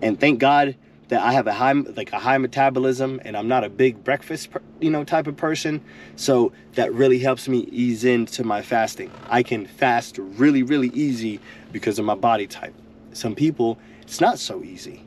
And 0.00 0.18
thank 0.18 0.38
God 0.38 0.76
that 1.08 1.22
I 1.22 1.32
have 1.32 1.46
a 1.46 1.52
high 1.52 1.72
like 1.72 2.12
a 2.12 2.18
high 2.18 2.38
metabolism 2.38 3.20
and 3.24 3.36
I'm 3.36 3.48
not 3.48 3.64
a 3.64 3.70
big 3.70 4.04
breakfast 4.04 4.50
you 4.80 4.90
know 4.90 5.04
type 5.04 5.26
of 5.26 5.36
person 5.36 5.82
so 6.16 6.52
that 6.74 6.92
really 6.92 7.18
helps 7.18 7.48
me 7.48 7.60
ease 7.72 8.04
into 8.04 8.44
my 8.44 8.62
fasting 8.62 9.10
I 9.28 9.42
can 9.42 9.66
fast 9.66 10.18
really 10.18 10.62
really 10.62 10.88
easy 10.88 11.40
because 11.72 11.98
of 11.98 12.04
my 12.04 12.14
body 12.14 12.46
type 12.46 12.74
some 13.12 13.34
people 13.34 13.78
it's 14.08 14.22
not 14.22 14.38
so 14.38 14.64
easy. 14.64 15.04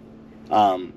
Um, 0.51 0.93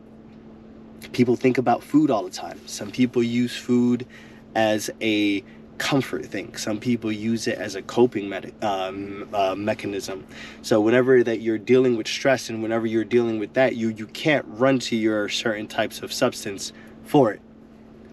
people 1.13 1.37
think 1.37 1.57
about 1.57 1.83
food 1.83 2.11
all 2.11 2.23
the 2.23 2.31
time. 2.31 2.61
Some 2.67 2.91
people 2.91 3.23
use 3.23 3.57
food 3.57 4.07
as 4.55 4.91
a 5.01 5.43
comfort 5.79 6.27
thing. 6.27 6.55
Some 6.55 6.81
people 6.81 7.11
use 7.11 7.47
it 7.47 7.57
as 7.57 7.77
a 7.77 7.81
coping 7.81 8.29
med- 8.29 8.53
um, 8.63 9.27
uh, 9.33 9.55
mechanism. 9.55 10.27
So 10.61 10.83
whenever 10.83 11.25
that 11.25 11.41
you're 11.41 11.57
dealing 11.57 11.97
with 11.97 12.07
stress 12.07 12.51
and 12.51 12.63
whenever 12.63 12.87
you're 12.87 13.05
dealing 13.05 13.39
with 13.39 13.55
that 13.55 13.75
you 13.75 13.89
you 13.89 14.07
can't 14.09 14.45
run 14.49 14.81
to 14.81 14.97
your 14.97 15.31
certain 15.31 15.67
types 15.67 16.03
of 16.03 16.13
substance 16.13 16.75
for 17.05 17.33
it. 17.33 17.41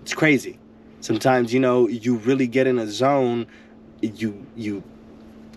It's 0.03 0.13
crazy. 0.13 0.57
Sometimes 1.01 1.53
you 1.53 1.59
know 1.59 1.89
you 1.89 2.15
really 2.15 2.47
get 2.47 2.65
in 2.65 2.79
a 2.79 2.87
zone 2.87 3.45
you 4.01 4.47
you 4.55 4.83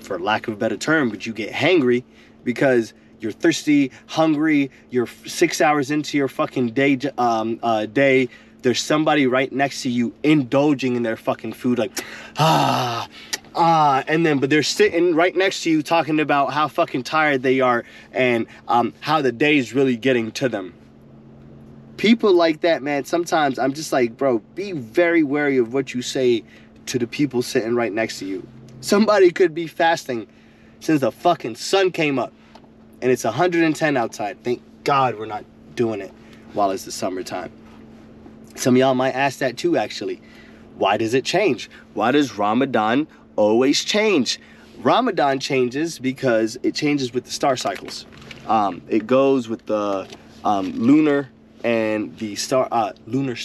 for 0.00 0.19
lack 0.19 0.49
of 0.49 0.55
a 0.55 0.57
better 0.57 0.76
term 0.76 1.09
but 1.09 1.25
you 1.25 1.33
get 1.33 1.53
hangry 1.53 2.03
because 2.43 2.93
you're 3.25 3.33
thirsty, 3.33 3.90
hungry, 4.07 4.71
you're 4.90 5.09
six 5.26 5.61
hours 5.61 5.90
into 5.90 6.16
your 6.16 6.28
fucking 6.28 6.69
day, 6.69 6.99
um, 7.19 7.59
uh, 7.62 7.87
day. 7.87 8.28
There's 8.62 8.81
somebody 8.81 9.26
right 9.26 9.50
next 9.52 9.83
to 9.83 9.88
you 9.90 10.14
indulging 10.23 10.95
in 10.95 11.02
their 11.02 11.16
fucking 11.16 11.54
food, 11.54 11.78
like, 11.78 11.90
ah, 12.38 13.09
ah, 13.54 14.04
and 14.07 14.25
then, 14.25 14.38
but 14.38 14.50
they're 14.50 14.62
sitting 14.62 15.14
right 15.14 15.35
next 15.35 15.62
to 15.64 15.71
you 15.71 15.83
talking 15.83 16.21
about 16.21 16.52
how 16.52 16.69
fucking 16.69 17.02
tired 17.02 17.43
they 17.43 17.61
are 17.61 17.85
and 18.12 18.47
um, 18.69 18.95
how 19.00 19.21
the 19.21 19.33
day 19.33 19.59
is 19.59 19.75
really 19.75 19.97
getting 19.97 20.31
to 20.33 20.49
them. 20.49 20.73
People 21.97 22.33
like 22.35 22.61
that, 22.61 22.83
man, 22.83 23.04
sometimes 23.04 23.59
I'm 23.59 23.73
just 23.73 23.93
like, 23.93 24.16
bro, 24.16 24.38
be 24.54 24.73
very 24.73 25.23
wary 25.23 25.59
of 25.59 25.73
what 25.73 25.95
you 25.95 26.02
say 26.02 26.45
to 26.87 26.99
the 26.99 27.07
people 27.07 27.43
sitting 27.43 27.75
right 27.75 27.93
next 27.93 28.19
to 28.19 28.26
you. 28.26 28.47
Somebody 28.81 29.31
could 29.31 29.54
be 29.54 29.66
fasting 29.66 30.26
since 30.81 31.00
the 31.00 31.12
fucking 31.12 31.57
sun 31.57 31.90
came 31.90 32.19
up 32.19 32.33
and 33.05 33.13
it's 33.13 33.25
110 33.25 33.99
outside. 33.99 34.43
Thank 34.43 34.63
God 34.83 35.19
we're 35.19 35.27
not 35.27 35.45
doing 35.77 36.01
it 36.01 36.11
while 36.55 36.71
it's 36.71 36.87
the 36.87 36.91
summertime. 36.91 37.53
Some 38.55 38.79
y'all 38.79 38.95
might 38.95 39.13
ask 39.13 39.41
that 39.41 39.59
too, 39.59 39.77
actually. 39.77 40.23
Why 40.79 40.97
does 40.97 41.13
it 41.13 41.23
change? 41.23 41.69
Why 41.93 42.13
does 42.13 42.39
Ramadan 42.39 43.07
always 43.37 43.85
change? 43.85 44.41
Ramadan 44.79 45.39
changes 45.39 45.99
because 45.99 46.57
it 46.63 46.75
changes 46.75 47.13
with 47.13 47.27
the 47.27 47.31
star 47.31 47.59
cycles. 47.59 48.07
Um, 48.47 48.81
it 48.89 49.07
goes 49.07 49.51
with 49.51 49.67
the 49.67 50.09
um, 50.43 50.73
lunar 50.73 51.29
and 51.63 52.17
the 52.17 52.37
star 52.37 52.69
uh, 52.73 52.95
lunar 53.07 53.37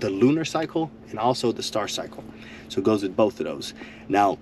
the 0.00 0.10
lunar 0.10 0.44
cycle 0.44 0.90
and 1.10 1.18
also 1.20 1.52
the 1.52 1.62
star 1.62 1.86
cycle. 1.86 2.24
So 2.68 2.80
it 2.80 2.84
goes 2.84 3.04
with 3.04 3.14
both 3.14 3.38
of 3.38 3.46
those. 3.46 3.72
Now, 4.08 4.38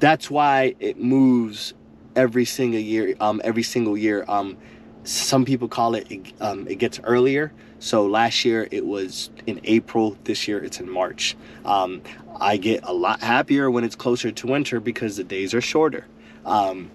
that's 0.00 0.28
why 0.28 0.74
it 0.80 0.98
moves 0.98 1.72
every 2.16 2.44
single 2.44 2.80
year. 2.80 3.14
Um, 3.20 3.40
every 3.44 3.62
single 3.62 3.96
year. 3.96 4.24
Um, 4.28 4.56
some 5.04 5.44
people 5.44 5.68
call 5.68 5.94
it 5.94 6.32
um, 6.40 6.66
it 6.66 6.76
gets 6.76 6.98
earlier. 7.04 7.52
So 7.78 8.06
last 8.06 8.44
year 8.44 8.66
it 8.70 8.86
was 8.86 9.30
in 9.46 9.60
April. 9.64 10.16
This 10.24 10.48
year 10.48 10.62
it's 10.62 10.80
in 10.80 10.88
March. 10.88 11.36
Um, 11.64 12.02
I 12.40 12.56
get 12.56 12.80
a 12.84 12.92
lot 12.92 13.20
happier 13.20 13.70
when 13.70 13.84
it's 13.84 13.94
closer 13.94 14.32
to 14.32 14.46
winter 14.46 14.80
because 14.80 15.16
the 15.16 15.24
days 15.24 15.54
are 15.54 15.60
shorter. 15.60 16.06
Um, 16.44 16.90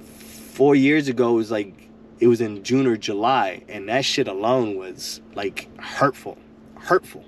four 0.00 0.74
years 0.74 1.08
ago 1.08 1.30
it 1.30 1.36
was 1.36 1.50
like 1.50 1.88
it 2.20 2.28
was 2.28 2.40
in 2.40 2.62
June 2.62 2.86
or 2.86 2.96
July, 2.96 3.64
and 3.68 3.88
that 3.88 4.04
shit 4.04 4.28
alone 4.28 4.76
was 4.76 5.20
like 5.34 5.68
hurtful, 5.80 6.38
hurtful. 6.78 7.24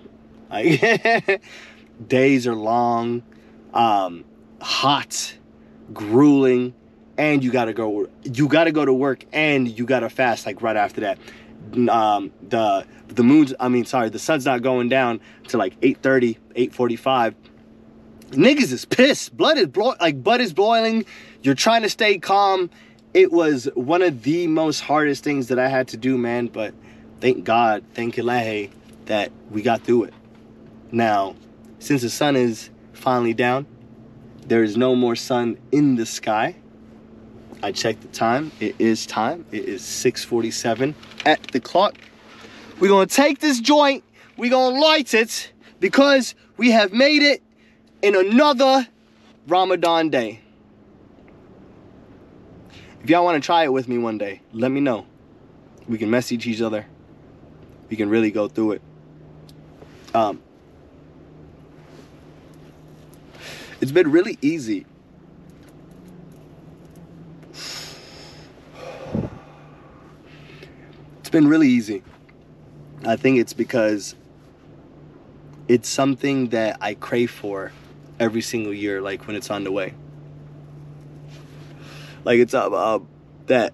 Like 0.51 1.43
days 2.07 2.47
are 2.47 2.55
long, 2.55 3.23
um, 3.73 4.25
hot, 4.61 5.37
grueling 5.93 6.75
and 7.23 7.45
you 7.45 7.53
gotta 7.53 7.73
go 7.73 8.09
you 8.25 8.49
gotta 8.49 8.73
go 8.73 8.85
to 8.85 8.93
work 8.93 9.25
and 9.33 9.79
you 9.79 9.87
gotta 9.87 10.11
fast 10.11 10.45
like 10.45 10.61
right 10.61 10.77
after 10.77 11.03
that. 11.03 11.19
Um, 11.89 12.33
the 12.49 12.85
the 13.07 13.23
moon's 13.23 13.55
i 13.61 13.69
mean 13.69 13.85
sorry 13.85 14.09
the 14.09 14.19
sun's 14.19 14.45
not 14.45 14.63
going 14.63 14.89
down 14.89 15.21
to 15.49 15.57
like 15.57 15.81
8.30 15.81 16.39
8.45 16.57 17.35
niggas 18.31 18.73
is 18.73 18.85
pissed. 18.85 19.37
Blood 19.37 19.59
is 19.59 19.67
blo- 19.67 19.95
like 20.01 20.21
blood 20.23 20.41
is 20.41 20.53
boiling. 20.53 21.05
You're 21.43 21.55
trying 21.55 21.83
to 21.83 21.91
stay 21.91 22.19
calm. 22.19 22.71
It 23.15 23.31
was 23.31 23.69
one 23.75 24.03
of 24.03 24.23
the 24.23 24.49
most 24.49 24.81
hardest 24.81 25.23
things 25.23 25.47
that 25.49 25.61
i 25.61 25.69
had 25.69 25.87
to 25.89 25.97
do 25.97 26.19
man 26.19 26.49
but 26.49 26.75
thank 27.21 27.45
god 27.45 27.85
thank 27.95 28.17
ilahi 28.17 28.71
that 29.05 29.31
we 29.51 29.63
got 29.63 29.83
through 29.83 30.05
it. 30.05 30.15
Now 30.91 31.37
since 31.79 32.03
the 32.03 32.11
sun 32.11 32.35
is 32.35 32.71
finally 32.93 33.35
down 33.35 33.67
there 34.45 34.65
is 34.65 34.77
no 34.77 34.97
more 34.97 35.15
sun 35.15 35.57
in 35.71 35.95
the 35.95 36.07
sky 36.07 36.57
I 37.63 37.71
checked 37.71 38.03
the 38.03 38.09
time. 38.09 38.51
It 38.59 38.75
is 38.79 39.07
time. 39.07 39.45
It 39.53 39.65
is 39.67 39.83
6:47 39.83 40.95
at 41.25 41.43
the 41.53 41.61
clock. 41.61 41.97
We're 42.81 42.89
gonna 42.89 43.07
take 43.07 43.39
this 43.39 43.61
joint. 43.61 44.03
We're 44.37 44.51
gonna 44.51 44.81
light 44.81 45.15
it 45.15 45.53
because 45.79 46.35
we 46.57 46.73
have 46.73 46.93
made 46.93 47.23
it 47.23 47.43
in 48.03 48.17
another 48.17 48.89
Ramadan 49.47 50.09
day. 50.09 50.41
If 53.03 53.11
y'all 53.11 53.25
want 53.25 53.41
to 53.41 53.47
try 53.47 53.65
it 53.65 53.73
with 53.73 53.89
me 53.89 53.99
one 53.99 54.19
day, 54.19 54.41
let 54.53 54.71
me 54.71 54.81
know. 54.81 55.07
We 55.89 55.99
can 55.99 56.11
message 56.11 56.47
each 56.47 56.61
other. 56.61 56.87
We 57.89 57.97
can 57.97 58.09
really 58.09 58.31
go 58.31 58.49
through 58.49 58.73
it. 58.73 58.83
Um, 60.15 60.41
it's 63.81 63.93
been 63.93 64.11
really 64.11 64.39
easy 64.41 64.87
been 71.33 71.49
really 71.49 71.69
easy. 71.69 72.05
I 73.05 73.17
think 73.17 73.39
it's 73.39 73.53
because 73.53 74.15
it's 75.67 75.89
something 75.89 76.51
that 76.51 76.77
I 76.81 76.95
crave 76.95 77.31
for 77.31 77.73
every 78.21 78.43
single 78.43 78.73
year, 78.73 79.01
like 79.01 79.27
when 79.27 79.35
it's 79.35 79.51
on 79.51 79.65
the 79.65 79.73
way. 79.73 79.95
Like 82.25 82.39
it's 82.39 82.55
uh, 82.55 82.69
uh 82.71 83.01
that 83.47 83.73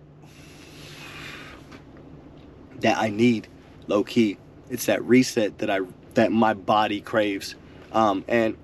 that 2.81 2.97
I 2.97 3.11
need, 3.11 3.49
low 3.87 4.05
key. 4.05 4.39
It's 4.71 4.87
that 4.87 5.03
reset 5.05 5.59
that 5.59 5.69
I 5.69 5.81
that 6.15 6.33
my 6.33 6.55
body 6.55 7.01
craves. 7.03 7.55
Um, 7.93 8.25
and 8.29 8.57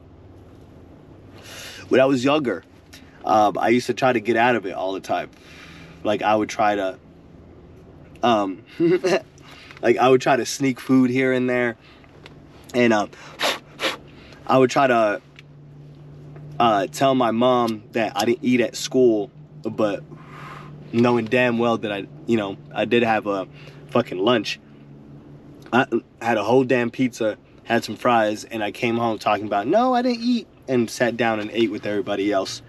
when 1.89 2.01
I 2.01 2.07
was 2.07 2.25
younger, 2.25 2.65
Um, 3.25 3.57
I 3.59 3.71
used 3.71 3.87
to 3.87 3.95
try 3.95 4.13
to 4.13 4.21
get 4.21 4.37
out 4.37 4.55
of 4.55 4.67
it 4.67 4.75
all 4.75 4.93
the 4.93 5.01
time. 5.01 5.31
Like 6.03 6.21
I 6.21 6.37
would 6.37 6.51
try 6.51 6.77
to, 6.77 6.99
um, 8.25 8.65
like 9.83 9.99
I 9.99 10.09
would 10.09 10.21
try 10.21 10.37
to 10.37 10.47
sneak 10.47 10.81
food 10.81 11.11
here 11.11 11.33
and 11.33 11.49
there, 11.49 11.77
and 12.75 12.93
um, 12.93 13.11
I 14.47 14.59
would 14.59 14.71
try 14.71 14.87
to 14.87 15.23
uh, 16.59 16.87
tell 16.87 17.15
my 17.15 17.31
mom 17.31 17.85
that 17.93 18.13
I 18.17 18.25
didn't 18.25 18.43
eat 18.43 18.61
at 18.61 18.77
school, 18.77 19.31
but 19.63 20.03
knowing 20.93 21.27
damn 21.27 21.59
well 21.59 21.79
that 21.79 21.93
I, 21.93 22.07
you 22.27 22.37
know, 22.37 22.57
I 22.73 22.87
did 22.87 23.03
have 23.03 23.27
a 23.27 23.47
fucking 23.91 24.19
lunch. 24.19 24.59
I 25.73 25.87
had 26.23 26.37
a 26.39 26.45
whole 26.45 26.65
damn 26.65 26.91
pizza, 26.91 27.37
had 27.65 27.85
some 27.85 27.97
fries, 27.97 28.45
and 28.45 28.63
I 28.63 28.71
came 28.71 28.97
home 28.97 29.19
talking 29.19 29.47
about, 29.47 29.67
no, 29.67 29.93
I 29.93 30.03
didn't 30.03 30.23
eat, 30.23 30.47
and 30.69 30.89
sat 30.89 31.17
down 31.17 31.41
and 31.41 31.51
ate 31.51 31.71
with 31.71 31.85
everybody 31.85 32.31
else. 32.31 32.63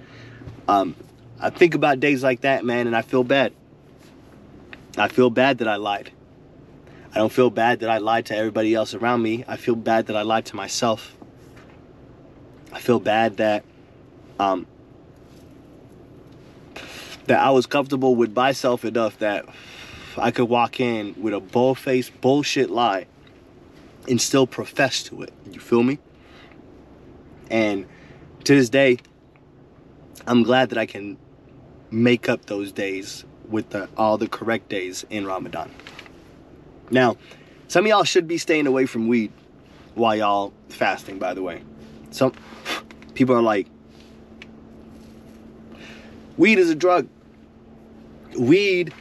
Um, 0.68 0.96
I 1.40 1.52
think 1.52 1.76
about 1.76 2.00
days 2.00 2.24
like 2.24 2.42
that, 2.42 2.66
man, 2.66 2.88
and 2.88 2.96
I 2.96 3.04
feel 3.04 3.24
bad. 3.24 3.54
I 4.98 5.08
feel 5.08 5.30
bad 5.30 5.58
that 5.58 5.68
I 5.68 5.76
lied. 5.76 6.12
I 7.14 7.18
don't 7.20 7.32
feel 7.32 7.50
bad 7.50 7.80
that 7.80 7.90
I 7.90 7.98
lied 7.98 8.26
to 8.28 8.36
everybody 8.36 8.74
else 8.74 8.94
around 8.94 9.22
me. 9.22 9.44
I 9.48 9.58
feel 9.58 9.76
bad 9.76 10.08
that 10.08 10.16
I 10.16 10.22
lied 10.22 10.46
to 10.48 10.56
myself. 10.56 11.16
I 12.72 12.80
feel 12.80 13.00
bad 13.00 13.38
that 13.38 13.64
um, 14.40 14.68
that 17.28 17.40
I 17.40 17.52
was 17.52 17.66
comfortable 17.66 18.16
with 18.16 18.36
myself 18.36 18.86
enough 18.86 19.18
that 19.20 19.46
I 20.18 20.32
could 20.32 20.46
walk 20.46 20.80
in 20.80 21.16
with 21.22 21.34
a 21.34 21.40
bull-faced 21.40 22.20
bullshit 22.22 22.70
lie 22.70 23.08
and 24.08 24.22
still 24.22 24.46
profess 24.46 25.04
to 25.04 25.24
it. 25.24 25.34
You 25.52 25.60
feel 25.60 25.84
me? 25.84 26.00
And 27.50 27.86
to 28.44 28.56
this 28.56 28.70
day, 28.70 29.00
I'm 30.28 30.44
glad 30.44 30.70
that 30.70 30.78
I 30.78 30.86
can 30.86 31.18
make 31.92 32.30
up 32.30 32.46
those 32.46 32.72
days 32.72 33.26
with 33.50 33.70
the, 33.70 33.90
all 33.98 34.18
the 34.18 34.28
correct 34.28 34.70
days 34.70 35.06
in 35.10 35.26
Ramadan. 35.26 35.72
Now, 36.92 37.18
some 37.68 37.86
of 37.86 37.90
y'all 37.90 38.04
should 38.04 38.28
be 38.28 38.38
staying 38.38 38.68
away 38.68 38.86
from 38.86 39.08
weed 39.08 39.32
while 39.96 40.16
y'all 40.16 40.54
fasting, 40.70 41.20
by 41.20 41.34
the 41.34 41.42
way. 41.42 41.64
Some 42.12 42.34
people 43.14 43.36
are 43.36 43.42
like, 43.42 43.68
weed 46.38 46.60
is 46.60 46.70
a 46.70 46.76
drug. 46.76 47.08
Weed 48.38 48.94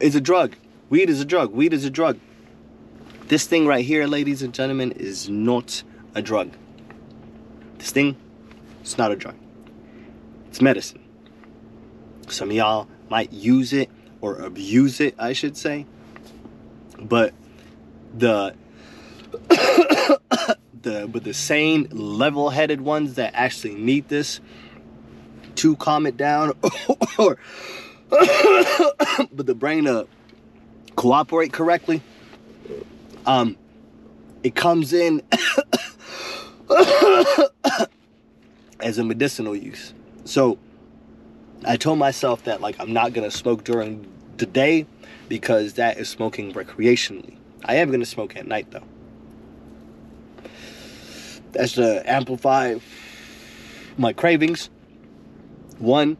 is 0.00 0.14
a 0.14 0.20
drug. 0.20 0.56
Weed 0.88 1.08
is 1.08 1.20
a 1.20 1.24
drug. 1.24 1.52
Weed 1.52 1.72
is 1.72 1.84
a 1.84 1.90
drug. 1.90 2.18
This 3.28 3.46
thing 3.46 3.66
right 3.66 3.84
here, 3.84 4.06
ladies 4.06 4.42
and 4.42 4.52
gentlemen, 4.52 4.92
is 4.92 5.28
not 5.28 5.82
a 6.14 6.22
drug. 6.22 6.50
This 7.78 7.92
thing, 7.92 8.16
it's 8.80 8.98
not 8.98 9.12
a 9.12 9.16
drug. 9.16 9.36
It's 10.48 10.60
medicine. 10.60 11.00
Some 12.28 12.50
of 12.50 12.56
y'all 12.56 12.88
might 13.10 13.32
use 13.32 13.72
it 13.72 13.90
or 14.20 14.36
abuse 14.36 15.00
it, 15.00 15.14
I 15.18 15.32
should 15.34 15.56
say. 15.56 15.84
But 16.98 17.34
the 18.16 18.54
the 20.82 21.08
but 21.10 21.24
the 21.24 21.34
sane, 21.34 21.88
level-headed 21.90 22.80
ones 22.80 23.14
that 23.14 23.32
actually 23.34 23.74
need 23.74 24.08
this 24.08 24.40
to 25.56 25.76
calm 25.76 26.06
it 26.06 26.16
down 26.16 26.52
or 27.18 27.36
but 28.10 29.46
the 29.46 29.54
brain 29.54 29.84
to 29.84 30.06
cooperate 30.96 31.52
correctly, 31.52 32.02
um, 33.26 33.56
it 34.42 34.54
comes 34.54 34.92
in 34.92 35.22
as 38.80 38.98
a 38.98 39.04
medicinal 39.04 39.54
use. 39.54 39.94
So 40.24 40.58
I 41.64 41.76
told 41.76 41.98
myself 41.98 42.44
that 42.44 42.60
like 42.60 42.76
I'm 42.80 42.92
not 42.92 43.12
gonna 43.12 43.30
smoke 43.30 43.64
during 43.64 44.06
the 44.36 44.46
day 44.46 44.86
because 45.28 45.74
that 45.74 45.98
is 45.98 46.08
smoking 46.08 46.52
recreationally. 46.52 47.36
I 47.64 47.76
am 47.76 47.90
gonna 47.90 48.06
smoke 48.06 48.36
at 48.36 48.46
night 48.46 48.70
though. 48.70 48.84
That's 51.52 51.72
to 51.72 52.02
amplify 52.10 52.76
my 53.98 54.12
cravings. 54.12 54.70
One. 55.78 56.16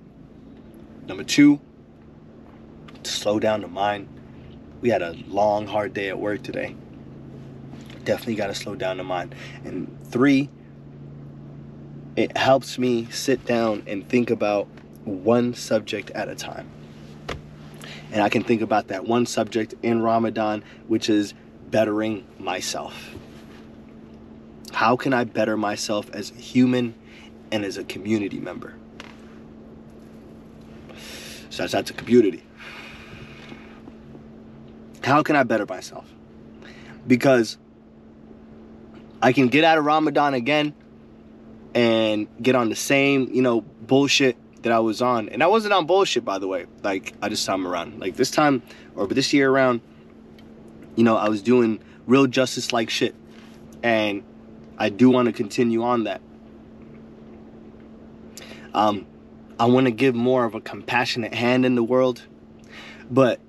Number 1.07 1.25
two, 1.25 1.61
to 3.03 3.11
slow 3.11 3.39
down 3.41 3.63
the 3.63 3.69
mind. 3.69 4.09
We 4.81 4.91
had 4.91 5.03
a 5.03 5.13
long, 5.27 5.67
hard 5.67 5.93
day 5.93 6.09
at 6.09 6.19
work 6.19 6.43
today. 6.43 6.77
Definitely 8.05 8.37
got 8.37 8.47
to 8.47 8.55
slow 8.55 8.75
down 8.75 8.97
the 8.97 9.05
mind. 9.05 9.35
And 9.65 9.95
three, 10.07 10.49
it 12.17 12.37
helps 12.37 12.79
me 12.79 13.09
sit 13.11 13.45
down 13.45 13.83
and 13.87 14.09
think 14.09 14.31
about 14.31 14.69
one 15.05 15.55
subject 15.55 16.11
at 16.11 16.29
a 16.29 16.35
time. 16.35 16.69
And 18.13 18.23
I 18.23 18.29
can 18.29 18.43
think 18.43 18.61
about 18.61 18.89
that 18.89 19.07
one 19.07 19.27
subject 19.27 19.75
in 19.83 20.03
Ramadan, 20.03 20.65
which 20.89 21.09
is 21.09 21.35
bettering 21.71 22.27
myself. 22.39 23.15
How 24.73 24.97
can 24.97 25.13
I 25.13 25.25
better 25.25 25.57
myself 25.57 26.11
as 26.13 26.31
a 26.31 26.35
human 26.35 26.95
and 27.53 27.65
as 27.65 27.77
a 27.77 27.85
community 27.85 28.41
member? 28.41 28.75
So 31.51 31.67
that's 31.67 31.91
a 31.91 31.95
community. 31.95 32.43
How 35.03 35.23
can 35.23 35.37
I 35.37 35.43
better 35.43 35.67
myself? 35.67 36.09
Because 37.07 37.59
I 39.23 39.33
can 39.33 39.49
get 39.49 39.65
out 39.65 39.79
of 39.79 39.85
Ramadan 39.85 40.35
again 40.35 40.75
and 41.75 42.29
get 42.41 42.55
on 42.55 42.69
the 42.69 42.77
same, 42.77 43.29
you 43.33 43.43
know, 43.43 43.61
bullshit 43.61 44.37
that 44.63 44.73
I 44.73 44.79
was 44.81 45.01
on. 45.01 45.29
And 45.29 45.43
I 45.43 45.47
wasn't 45.47 45.73
on 45.75 45.87
bullshit, 45.87 46.25
by 46.25 46.39
the 46.39 46.47
way. 46.47 46.67
Like, 46.83 47.15
I 47.23 47.29
just 47.29 47.47
time 47.47 47.67
around. 47.67 48.01
Like, 48.01 48.17
this 48.17 48.31
time, 48.31 48.63
or 48.95 49.07
this 49.07 49.33
year 49.33 49.51
around, 49.51 49.81
you 50.97 51.05
know, 51.05 51.17
I 51.17 51.29
was 51.29 51.43
doing 51.43 51.81
real 52.07 52.27
justice 52.27 52.73
like 52.73 52.91
shit. 52.91 53.15
And 53.83 54.23
I 54.79 54.89
do 54.89 55.11
want 55.11 55.27
to 55.27 55.33
continue 55.33 55.83
on 55.83 56.05
that. 56.05 56.21
Um, 58.75 59.07
I 59.59 59.67
want 59.67 59.87
to 59.87 59.91
give 59.91 60.15
more 60.15 60.45
of 60.45 60.55
a 60.55 60.61
compassionate 60.61 61.35
hand 61.35 61.65
in 61.67 61.75
the 61.75 61.83
world. 61.83 62.23
But 63.11 63.41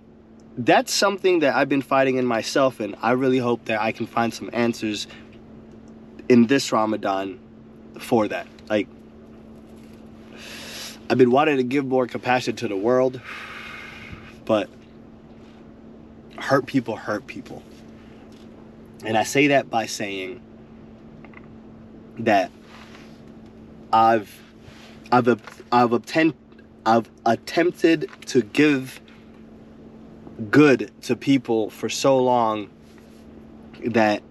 that's 0.58 0.93
something 0.93 1.39
that 1.39 1.56
I've 1.56 1.69
been 1.69 1.82
fighting 1.82 2.17
in 2.17 2.26
myself, 2.26 2.80
and 2.80 2.95
I 3.02 3.12
really 3.12 3.38
hope 3.38 3.65
that 3.65 3.82
I 3.82 3.91
can 3.91 4.08
find 4.08 4.34
some 4.34 4.50
answers 4.52 5.08
in 6.28 6.47
this 6.47 6.71
Ramadan 6.71 7.39
for 8.00 8.28
that. 8.28 8.47
Like, 8.69 8.88
I've 11.12 11.17
been 11.17 11.32
wanting 11.32 11.58
to 11.58 11.63
give 11.63 11.86
more 11.86 12.08
compassion 12.08 12.56
to 12.56 12.69
the 12.69 12.78
world, 12.78 13.19
but 14.45 14.69
hurt 16.38 16.65
people 16.65 16.95
hurt 16.95 17.28
people. 17.28 17.62
And 19.04 19.17
I 19.17 19.24
say 19.24 19.47
that 19.47 19.69
by 19.69 19.88
saying 19.88 20.41
that 22.19 22.50
I've 23.91 24.34
I've 25.12 25.62
I've 25.69 25.91
obtained 25.91 26.34
I've 26.86 27.10
attempted 27.26 28.10
to 28.28 28.41
give 28.41 29.02
good 30.50 30.91
to 31.02 31.17
people 31.17 31.71
for 31.71 31.89
so 31.89 32.19
long 32.19 32.69
that 33.86 34.24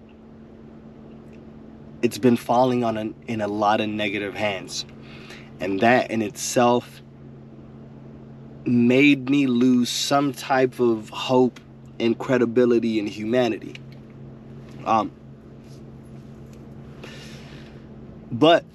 it's 2.01 2.17
been 2.17 2.37
falling 2.37 2.83
on 2.83 2.97
a, 2.97 3.13
in 3.27 3.39
a 3.39 3.47
lot 3.47 3.81
of 3.81 3.87
negative 3.87 4.33
hands. 4.33 4.83
And 5.61 5.79
that 5.79 6.11
in 6.11 6.21
itself 6.21 7.01
made 8.65 9.29
me 9.29 9.47
lose 9.47 9.89
some 9.89 10.33
type 10.33 10.79
of 10.79 11.09
hope 11.09 11.59
and 11.99 12.17
credibility 12.17 12.99
in 12.99 13.07
humanity. 13.07 13.75
Um, 14.85 15.11
but 18.31 18.65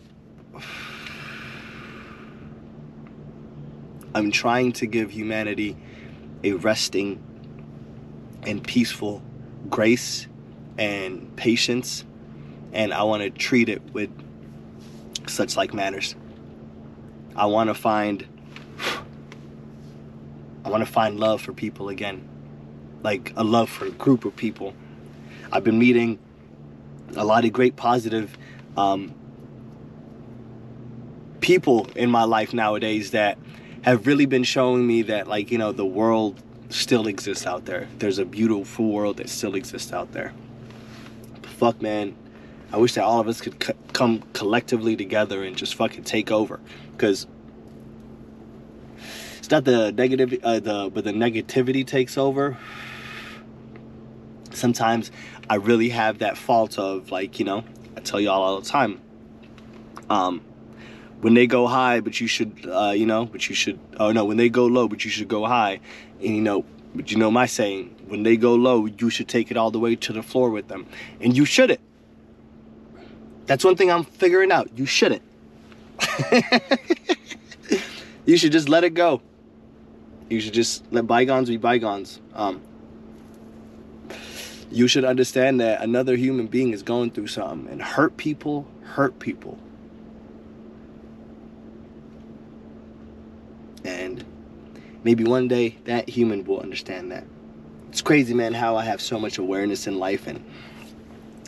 I'm 4.15 4.31
trying 4.31 4.73
to 4.75 4.87
give 4.87 5.11
humanity 5.11 5.77
a 6.45 6.53
resting 6.53 7.23
and 8.45 8.63
peaceful 8.65 9.23
grace 9.69 10.29
and 10.79 11.35
patience, 11.37 12.05
and 12.73 12.95
I 12.95 13.03
want 13.03 13.23
to 13.23 13.31
treat 13.31 13.69
it 13.69 13.83
with 13.93 14.11
such 15.27 15.57
like 15.57 15.75
manners. 15.75 16.15
I 17.37 17.47
want 17.47 17.69
to 17.69 17.75
find 17.75 18.27
I 20.65 20.69
want 20.69 20.85
to 20.85 20.91
find 20.91 21.21
love 21.21 21.41
for 21.41 21.53
people 21.53 21.89
again. 21.89 22.29
Like 23.03 23.33
a 23.37 23.45
love 23.45 23.71
for 23.71 23.87
a 23.87 23.91
group 23.91 24.25
of 24.25 24.35
people. 24.35 24.75
I've 25.53 25.63
been 25.63 25.79
meeting 25.79 26.19
a 27.15 27.25
lot 27.25 27.45
of 27.45 27.53
great 27.53 27.77
positive 27.77 28.37
um, 28.77 29.15
people 31.41 31.89
in 31.95 32.11
my 32.11 32.25
life 32.25 32.53
nowadays 32.53 33.13
that 33.13 33.39
have 33.83 34.07
really 34.07 34.27
been 34.27 34.43
showing 34.43 34.85
me 34.87 35.03
that 35.03 35.29
like 35.29 35.53
you 35.53 35.59
know 35.59 35.71
the 35.71 35.87
world 35.87 36.43
still 36.69 37.07
exists 37.07 37.47
out 37.47 37.67
there 37.67 37.87
there's 37.99 38.19
a 38.19 38.25
beautiful 38.25 38.91
world 38.91 39.19
that 39.19 39.29
still 39.29 39.55
exists 39.55 39.93
out 39.93 40.11
there 40.13 40.33
fuck 41.43 41.81
man 41.81 42.17
I 42.73 42.79
wish 42.79 42.95
that 42.95 43.05
all 43.05 43.21
of 43.21 43.29
us 43.29 43.41
could 43.41 43.59
co- 43.61 43.75
come 43.93 44.23
collectively 44.33 44.97
together 44.97 45.43
and 45.43 45.57
just 45.57 45.75
fucking 45.75 46.05
take 46.05 46.31
over. 46.31 46.61
Because 46.93 47.27
it's 49.39 49.51
not 49.51 49.65
the 49.65 49.93
negative, 49.93 50.39
uh, 50.43 50.61
the 50.61 50.91
but 50.93 51.05
the 51.05 51.13
negativity 51.13 51.87
takes 51.87 52.19
over. 52.19 52.59
Sometimes 54.53 55.11
I 55.49 55.57
really 55.57 55.91
have 55.91 56.19
that 56.19 56.37
fault 56.37 56.79
of 56.79 57.11
like 57.11 57.39
you 57.39 57.45
know 57.45 57.65
I 57.97 58.01
tell 58.01 58.21
y'all 58.21 58.43
all 58.43 58.61
the 58.61 58.69
time. 58.69 59.01
Um, 60.11 60.41
when 61.21 61.35
they 61.35 61.47
go 61.47 61.67
high, 61.67 62.01
but 62.01 62.21
you 62.21 62.27
should, 62.27 62.69
uh, 62.71 62.93
you 62.95 63.07
know, 63.07 63.25
but 63.25 63.49
you 63.49 63.55
should, 63.55 63.79
oh 63.99 64.13
no, 64.13 64.25
when 64.25 64.37
they 64.37 64.49
go 64.49 64.67
low, 64.67 64.87
but 64.87 65.05
you 65.05 65.11
should 65.11 65.29
go 65.29 65.45
high. 65.45 65.81
And 66.21 66.37
you 66.37 66.43
know, 66.43 66.65
but 66.95 67.11
you 67.11 67.19
know 67.19 67.31
my 67.31 67.47
saying, 67.47 67.95
when 68.07 68.23
they 68.23 68.37
go 68.37 68.55
low, 68.55 68.87
you 68.87 69.11
should 69.11 69.29
take 69.29 69.51
it 69.51 69.57
all 69.57 69.71
the 69.71 69.79
way 69.79 69.97
to 69.97 70.13
the 70.13 70.23
floor 70.23 70.51
with 70.51 70.69
them. 70.69 70.87
And 71.21 71.37
you 71.37 71.45
shouldn't. 71.45 71.81
That's 73.47 73.65
one 73.65 73.77
thing 73.77 73.91
I'm 73.91 74.05
figuring 74.05 74.53
out. 74.53 74.71
You 74.77 74.87
shouldn't. 74.87 75.23
you 78.27 78.37
should 78.37 78.53
just 78.53 78.69
let 78.69 78.85
it 78.85 78.91
go. 78.91 79.23
You 80.29 80.41
should 80.41 80.55
just 80.55 80.85
let 80.93 81.07
bygones 81.07 81.49
be 81.49 81.57
bygones. 81.57 82.21
Um, 82.35 82.61
you 84.71 84.89
should 84.89 85.05
understand 85.05 85.61
that 85.61 85.83
another 85.83 86.17
human 86.17 86.47
being 86.47 86.73
is 86.73 86.83
going 86.83 87.11
through 87.11 87.29
something 87.29 87.71
and 87.71 87.81
hurt 87.81 88.17
people 88.17 88.67
hurt 88.83 89.19
people 89.19 89.59
and 93.85 94.25
maybe 95.05 95.25
one 95.25 95.49
day 95.49 95.77
that 95.85 96.09
human 96.09 96.45
will 96.45 96.61
understand 96.61 97.13
that 97.13 97.25
it's 97.89 98.03
crazy 98.03 98.35
man 98.35 98.53
how 98.53 98.77
i 98.77 98.85
have 98.85 99.01
so 99.01 99.19
much 99.19 99.39
awareness 99.39 99.87
in 99.87 99.99
life 99.99 100.27
and 100.27 100.45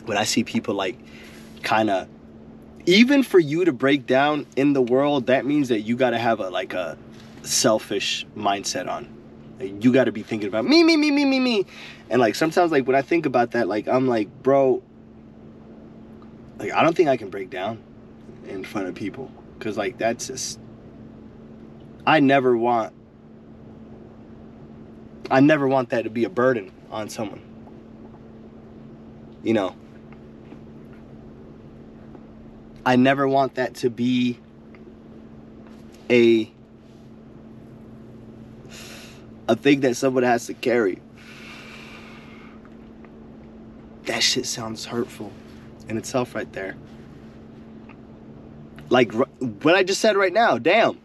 when 0.05 0.17
i 0.17 0.23
see 0.23 0.43
people 0.43 0.73
like 0.73 0.97
kind 1.63 1.89
of 1.89 2.07
even 2.85 3.23
for 3.23 3.39
you 3.39 3.65
to 3.65 3.71
break 3.71 4.05
down 4.07 4.47
in 4.55 4.73
the 4.73 4.81
world 4.81 5.27
that 5.27 5.45
means 5.45 5.69
that 5.69 5.81
you 5.81 5.95
got 5.95 6.11
to 6.11 6.17
have 6.17 6.39
a 6.39 6.49
like 6.49 6.73
a 6.73 6.97
selfish 7.43 8.25
mindset 8.35 8.89
on. 8.89 9.15
You 9.59 9.91
got 9.91 10.05
to 10.05 10.11
be 10.11 10.23
thinking 10.23 10.47
about 10.47 10.65
me 10.65 10.83
me 10.83 10.95
me 10.95 11.11
me 11.11 11.25
me 11.25 11.39
me. 11.39 11.65
And 12.09 12.19
like 12.21 12.35
sometimes 12.35 12.71
like 12.71 12.87
when 12.87 12.95
i 12.95 13.01
think 13.01 13.25
about 13.25 13.51
that 13.51 13.67
like 13.67 13.87
i'm 13.87 14.07
like 14.07 14.41
bro 14.41 14.81
like 16.57 16.71
i 16.71 16.81
don't 16.81 16.95
think 16.95 17.09
i 17.09 17.17
can 17.17 17.29
break 17.29 17.49
down 17.49 17.81
in 18.47 18.63
front 18.63 18.87
of 18.87 18.95
people. 18.95 19.31
Because 19.57 19.77
like 19.77 19.97
that's 19.97 20.27
just 20.27 20.59
i 22.07 22.19
never 22.19 22.57
want 22.57 22.93
i 25.29 25.39
never 25.41 25.67
want 25.67 25.89
that 25.89 26.03
to 26.03 26.09
be 26.09 26.23
a 26.23 26.29
burden 26.29 26.71
on 26.89 27.09
someone. 27.09 27.41
You 29.43 29.53
know 29.53 29.75
i 32.89 32.95
never 32.95 33.27
want 33.27 33.55
that 33.55 33.75
to 33.75 33.89
be 33.89 34.37
a 36.09 36.51
a 39.49 39.55
thing 39.55 39.79
that 39.81 39.97
someone 39.97 40.23
has 40.23 40.45
to 40.45 40.53
carry. 40.53 40.99
That 44.05 44.21
shit 44.21 44.45
sounds 44.45 44.85
hurtful 44.85 45.31
in 45.87 45.97
itself, 45.97 46.35
right 46.35 46.51
there. 46.53 46.75
Like 48.89 49.11
what 49.13 49.75
I 49.75 49.83
just 49.83 50.01
said 50.01 50.15
right 50.15 50.31
now, 50.33 50.57
damn. 50.59 50.99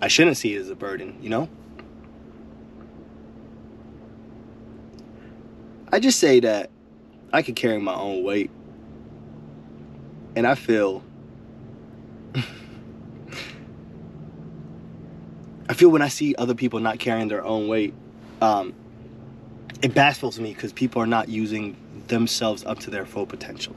I 0.00 0.08
shouldn't 0.08 0.36
see 0.36 0.54
it 0.54 0.60
as 0.60 0.70
a 0.70 0.74
burden, 0.74 1.16
you 1.20 1.30
know? 1.30 1.48
I 5.92 6.00
just 6.00 6.18
say 6.18 6.40
that 6.40 6.70
I 7.32 7.42
can 7.42 7.54
carry 7.54 7.78
my 7.78 7.94
own 7.94 8.24
weight. 8.24 8.50
And 10.34 10.46
I 10.46 10.54
feel 10.54 11.02
I 15.68 15.74
feel 15.74 15.90
when 15.90 16.02
I 16.02 16.08
see 16.08 16.34
other 16.36 16.54
people 16.54 16.80
not 16.80 16.98
carrying 16.98 17.28
their 17.28 17.44
own 17.44 17.68
weight, 17.68 17.94
um, 18.40 18.74
it 19.82 19.94
baffles 19.94 20.38
me 20.38 20.52
because 20.52 20.72
people 20.72 21.00
are 21.02 21.06
not 21.06 21.28
using 21.28 21.76
themselves 22.08 22.64
up 22.64 22.78
to 22.80 22.90
their 22.90 23.06
full 23.06 23.26
potential. 23.26 23.74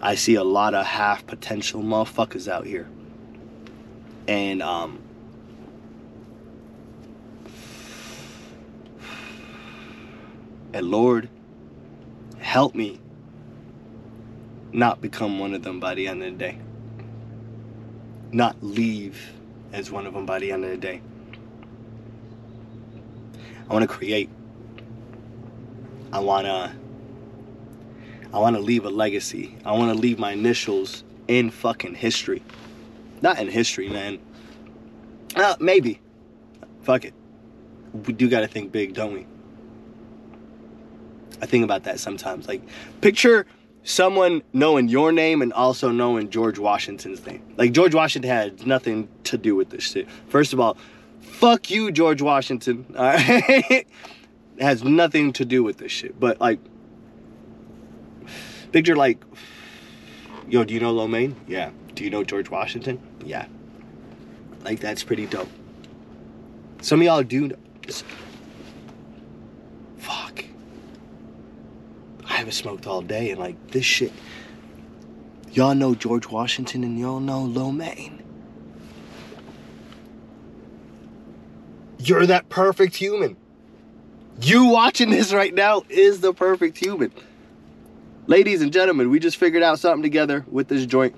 I 0.00 0.14
see 0.14 0.34
a 0.34 0.44
lot 0.44 0.74
of 0.74 0.86
half 0.86 1.26
potential 1.26 1.82
motherfuckers 1.82 2.48
out 2.48 2.66
here. 2.66 2.88
And 4.28 4.62
um 4.62 4.98
and 10.72 10.86
Lord 10.86 11.28
help 12.38 12.74
me 12.74 13.00
not 14.76 15.00
become 15.00 15.38
one 15.38 15.54
of 15.54 15.62
them 15.62 15.80
by 15.80 15.94
the 15.94 16.06
end 16.06 16.22
of 16.22 16.32
the 16.32 16.38
day. 16.38 16.58
Not 18.30 18.62
leave 18.62 19.32
as 19.72 19.90
one 19.90 20.06
of 20.06 20.12
them 20.12 20.26
by 20.26 20.38
the 20.38 20.52
end 20.52 20.64
of 20.64 20.70
the 20.70 20.76
day. 20.76 21.00
I 23.70 23.72
want 23.72 23.88
to 23.88 23.88
create. 23.88 24.28
I 26.12 26.20
want 26.20 26.46
to 26.46 26.72
I 28.34 28.38
want 28.38 28.54
to 28.56 28.60
leave 28.60 28.84
a 28.84 28.90
legacy. 28.90 29.56
I 29.64 29.72
want 29.72 29.94
to 29.94 29.98
leave 29.98 30.18
my 30.18 30.32
initials 30.32 31.04
in 31.26 31.50
fucking 31.50 31.94
history. 31.94 32.42
Not 33.22 33.38
in 33.38 33.48
history, 33.48 33.88
man. 33.88 34.18
Uh, 35.34 35.56
maybe. 35.58 36.00
Fuck 36.82 37.06
it. 37.06 37.14
We 38.06 38.12
do 38.12 38.28
got 38.28 38.40
to 38.40 38.46
think 38.46 38.72
big, 38.72 38.92
don't 38.92 39.14
we? 39.14 39.26
I 41.40 41.46
think 41.46 41.64
about 41.64 41.84
that 41.84 41.98
sometimes. 41.98 42.46
Like, 42.46 42.60
picture 43.00 43.46
someone 43.86 44.42
knowing 44.52 44.88
your 44.88 45.12
name 45.12 45.40
and 45.40 45.52
also 45.52 45.90
knowing 45.90 46.28
George 46.28 46.58
Washington's 46.58 47.24
name. 47.24 47.42
Like 47.56 47.72
George 47.72 47.94
Washington 47.94 48.30
had 48.30 48.66
nothing 48.66 49.08
to 49.24 49.38
do 49.38 49.54
with 49.54 49.70
this 49.70 49.84
shit. 49.84 50.08
First 50.28 50.52
of 50.52 50.60
all, 50.60 50.76
fuck 51.20 51.70
you, 51.70 51.90
George 51.92 52.20
Washington. 52.20 52.84
All 52.98 53.04
right, 53.04 53.86
has 54.60 54.82
nothing 54.84 55.32
to 55.34 55.44
do 55.44 55.62
with 55.62 55.78
this 55.78 55.92
shit. 55.92 56.18
But 56.18 56.40
like, 56.40 56.58
picture 58.72 58.96
like, 58.96 59.24
yo, 60.48 60.64
do 60.64 60.74
you 60.74 60.80
know 60.80 60.90
Low 60.90 61.06
Mein? 61.06 61.36
Yeah. 61.46 61.70
Do 61.94 62.04
you 62.04 62.10
know 62.10 62.24
George 62.24 62.50
Washington? 62.50 63.00
Yeah. 63.24 63.46
Like 64.64 64.80
that's 64.80 65.04
pretty 65.04 65.26
dope. 65.26 65.48
Some 66.82 67.00
of 67.00 67.06
y'all 67.06 67.22
do. 67.22 67.48
Know. 67.48 67.56
I 72.25 72.25
haven't 72.36 72.52
smoked 72.52 72.86
all 72.86 73.02
day 73.02 73.30
and 73.30 73.40
like 73.40 73.70
this 73.70 73.84
shit. 73.84 74.12
Y'all 75.52 75.74
know 75.74 75.94
George 75.94 76.28
Washington 76.28 76.84
and 76.84 76.98
y'all 76.98 77.20
know 77.20 77.42
Low 77.42 77.72
Mein. 77.72 78.22
You're 81.98 82.26
that 82.26 82.48
perfect 82.48 82.94
human. 82.94 83.36
You 84.40 84.66
watching 84.66 85.10
this 85.10 85.32
right 85.32 85.54
now 85.54 85.82
is 85.88 86.20
the 86.20 86.34
perfect 86.34 86.76
human. 86.76 87.10
Ladies 88.26 88.60
and 88.60 88.72
gentlemen, 88.72 89.08
we 89.08 89.18
just 89.18 89.38
figured 89.38 89.62
out 89.62 89.78
something 89.78 90.02
together 90.02 90.44
with 90.50 90.68
this 90.68 90.84
joint. 90.84 91.14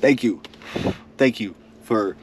Thank 0.00 0.22
you. 0.22 0.42
Thank 1.16 1.40
you 1.40 1.54
for 1.82 2.16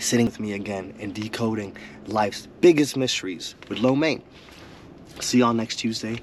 sitting 0.00 0.26
with 0.26 0.40
me 0.40 0.52
again 0.52 0.94
and 0.98 1.14
decoding 1.14 1.76
life's 2.06 2.48
biggest 2.60 2.96
mysteries 2.96 3.54
with 3.68 3.78
Low 3.78 3.94
Mein. 3.94 4.22
See 5.20 5.38
y'all 5.38 5.54
next 5.54 5.76
Tuesday. 5.76 6.22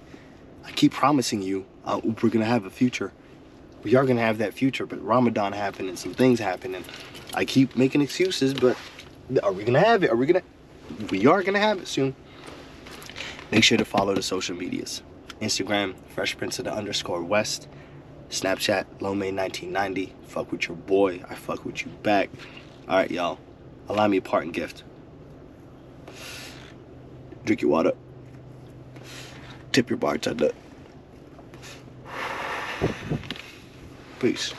I 0.63 0.71
keep 0.71 0.93
promising 0.93 1.41
you 1.41 1.65
uh, 1.85 2.01
we're 2.03 2.29
gonna 2.29 2.45
have 2.45 2.65
a 2.65 2.69
future. 2.69 3.11
We 3.83 3.95
are 3.95 4.05
gonna 4.05 4.21
have 4.21 4.39
that 4.39 4.53
future, 4.53 4.85
but 4.85 5.03
Ramadan 5.05 5.53
happened 5.53 5.89
and 5.89 5.99
some 5.99 6.13
things 6.13 6.39
happened, 6.39 6.75
and 6.75 6.85
I 7.33 7.45
keep 7.45 7.75
making 7.75 8.01
excuses. 8.01 8.53
But 8.53 8.75
are 9.43 9.53
we 9.53 9.63
gonna 9.63 9.79
have 9.79 10.03
it? 10.03 10.09
Are 10.09 10.15
we 10.15 10.25
gonna? 10.25 10.41
We 11.11 11.27
are 11.27 11.43
gonna 11.43 11.59
have 11.59 11.79
it 11.79 11.87
soon. 11.87 12.15
Make 13.51 13.63
sure 13.63 13.77
to 13.77 13.85
follow 13.85 14.15
the 14.15 14.23
social 14.23 14.55
medias: 14.55 15.03
Instagram, 15.41 15.95
Fresh 16.09 16.37
Prince 16.37 16.57
of 16.57 16.65
the 16.65 16.73
underscore 16.73 17.21
West, 17.23 17.67
Snapchat, 18.29 18.85
Lo 19.01 19.13
Mein 19.13 19.35
1990. 19.35 20.15
Fuck 20.27 20.51
with 20.51 20.67
your 20.67 20.77
boy. 20.77 21.21
I 21.29 21.35
fuck 21.35 21.63
with 21.63 21.85
you 21.85 21.91
back. 22.01 22.29
All 22.87 22.97
right, 22.97 23.11
y'all. 23.11 23.39
Allow 23.87 24.07
me 24.07 24.17
a 24.17 24.21
parting 24.21 24.51
gift. 24.51 24.83
Drink 27.43 27.61
your 27.61 27.69
water. 27.69 27.91
Tip 29.75 29.89
your 29.89 29.97
bartender. 29.97 30.53
Peace. 34.21 34.53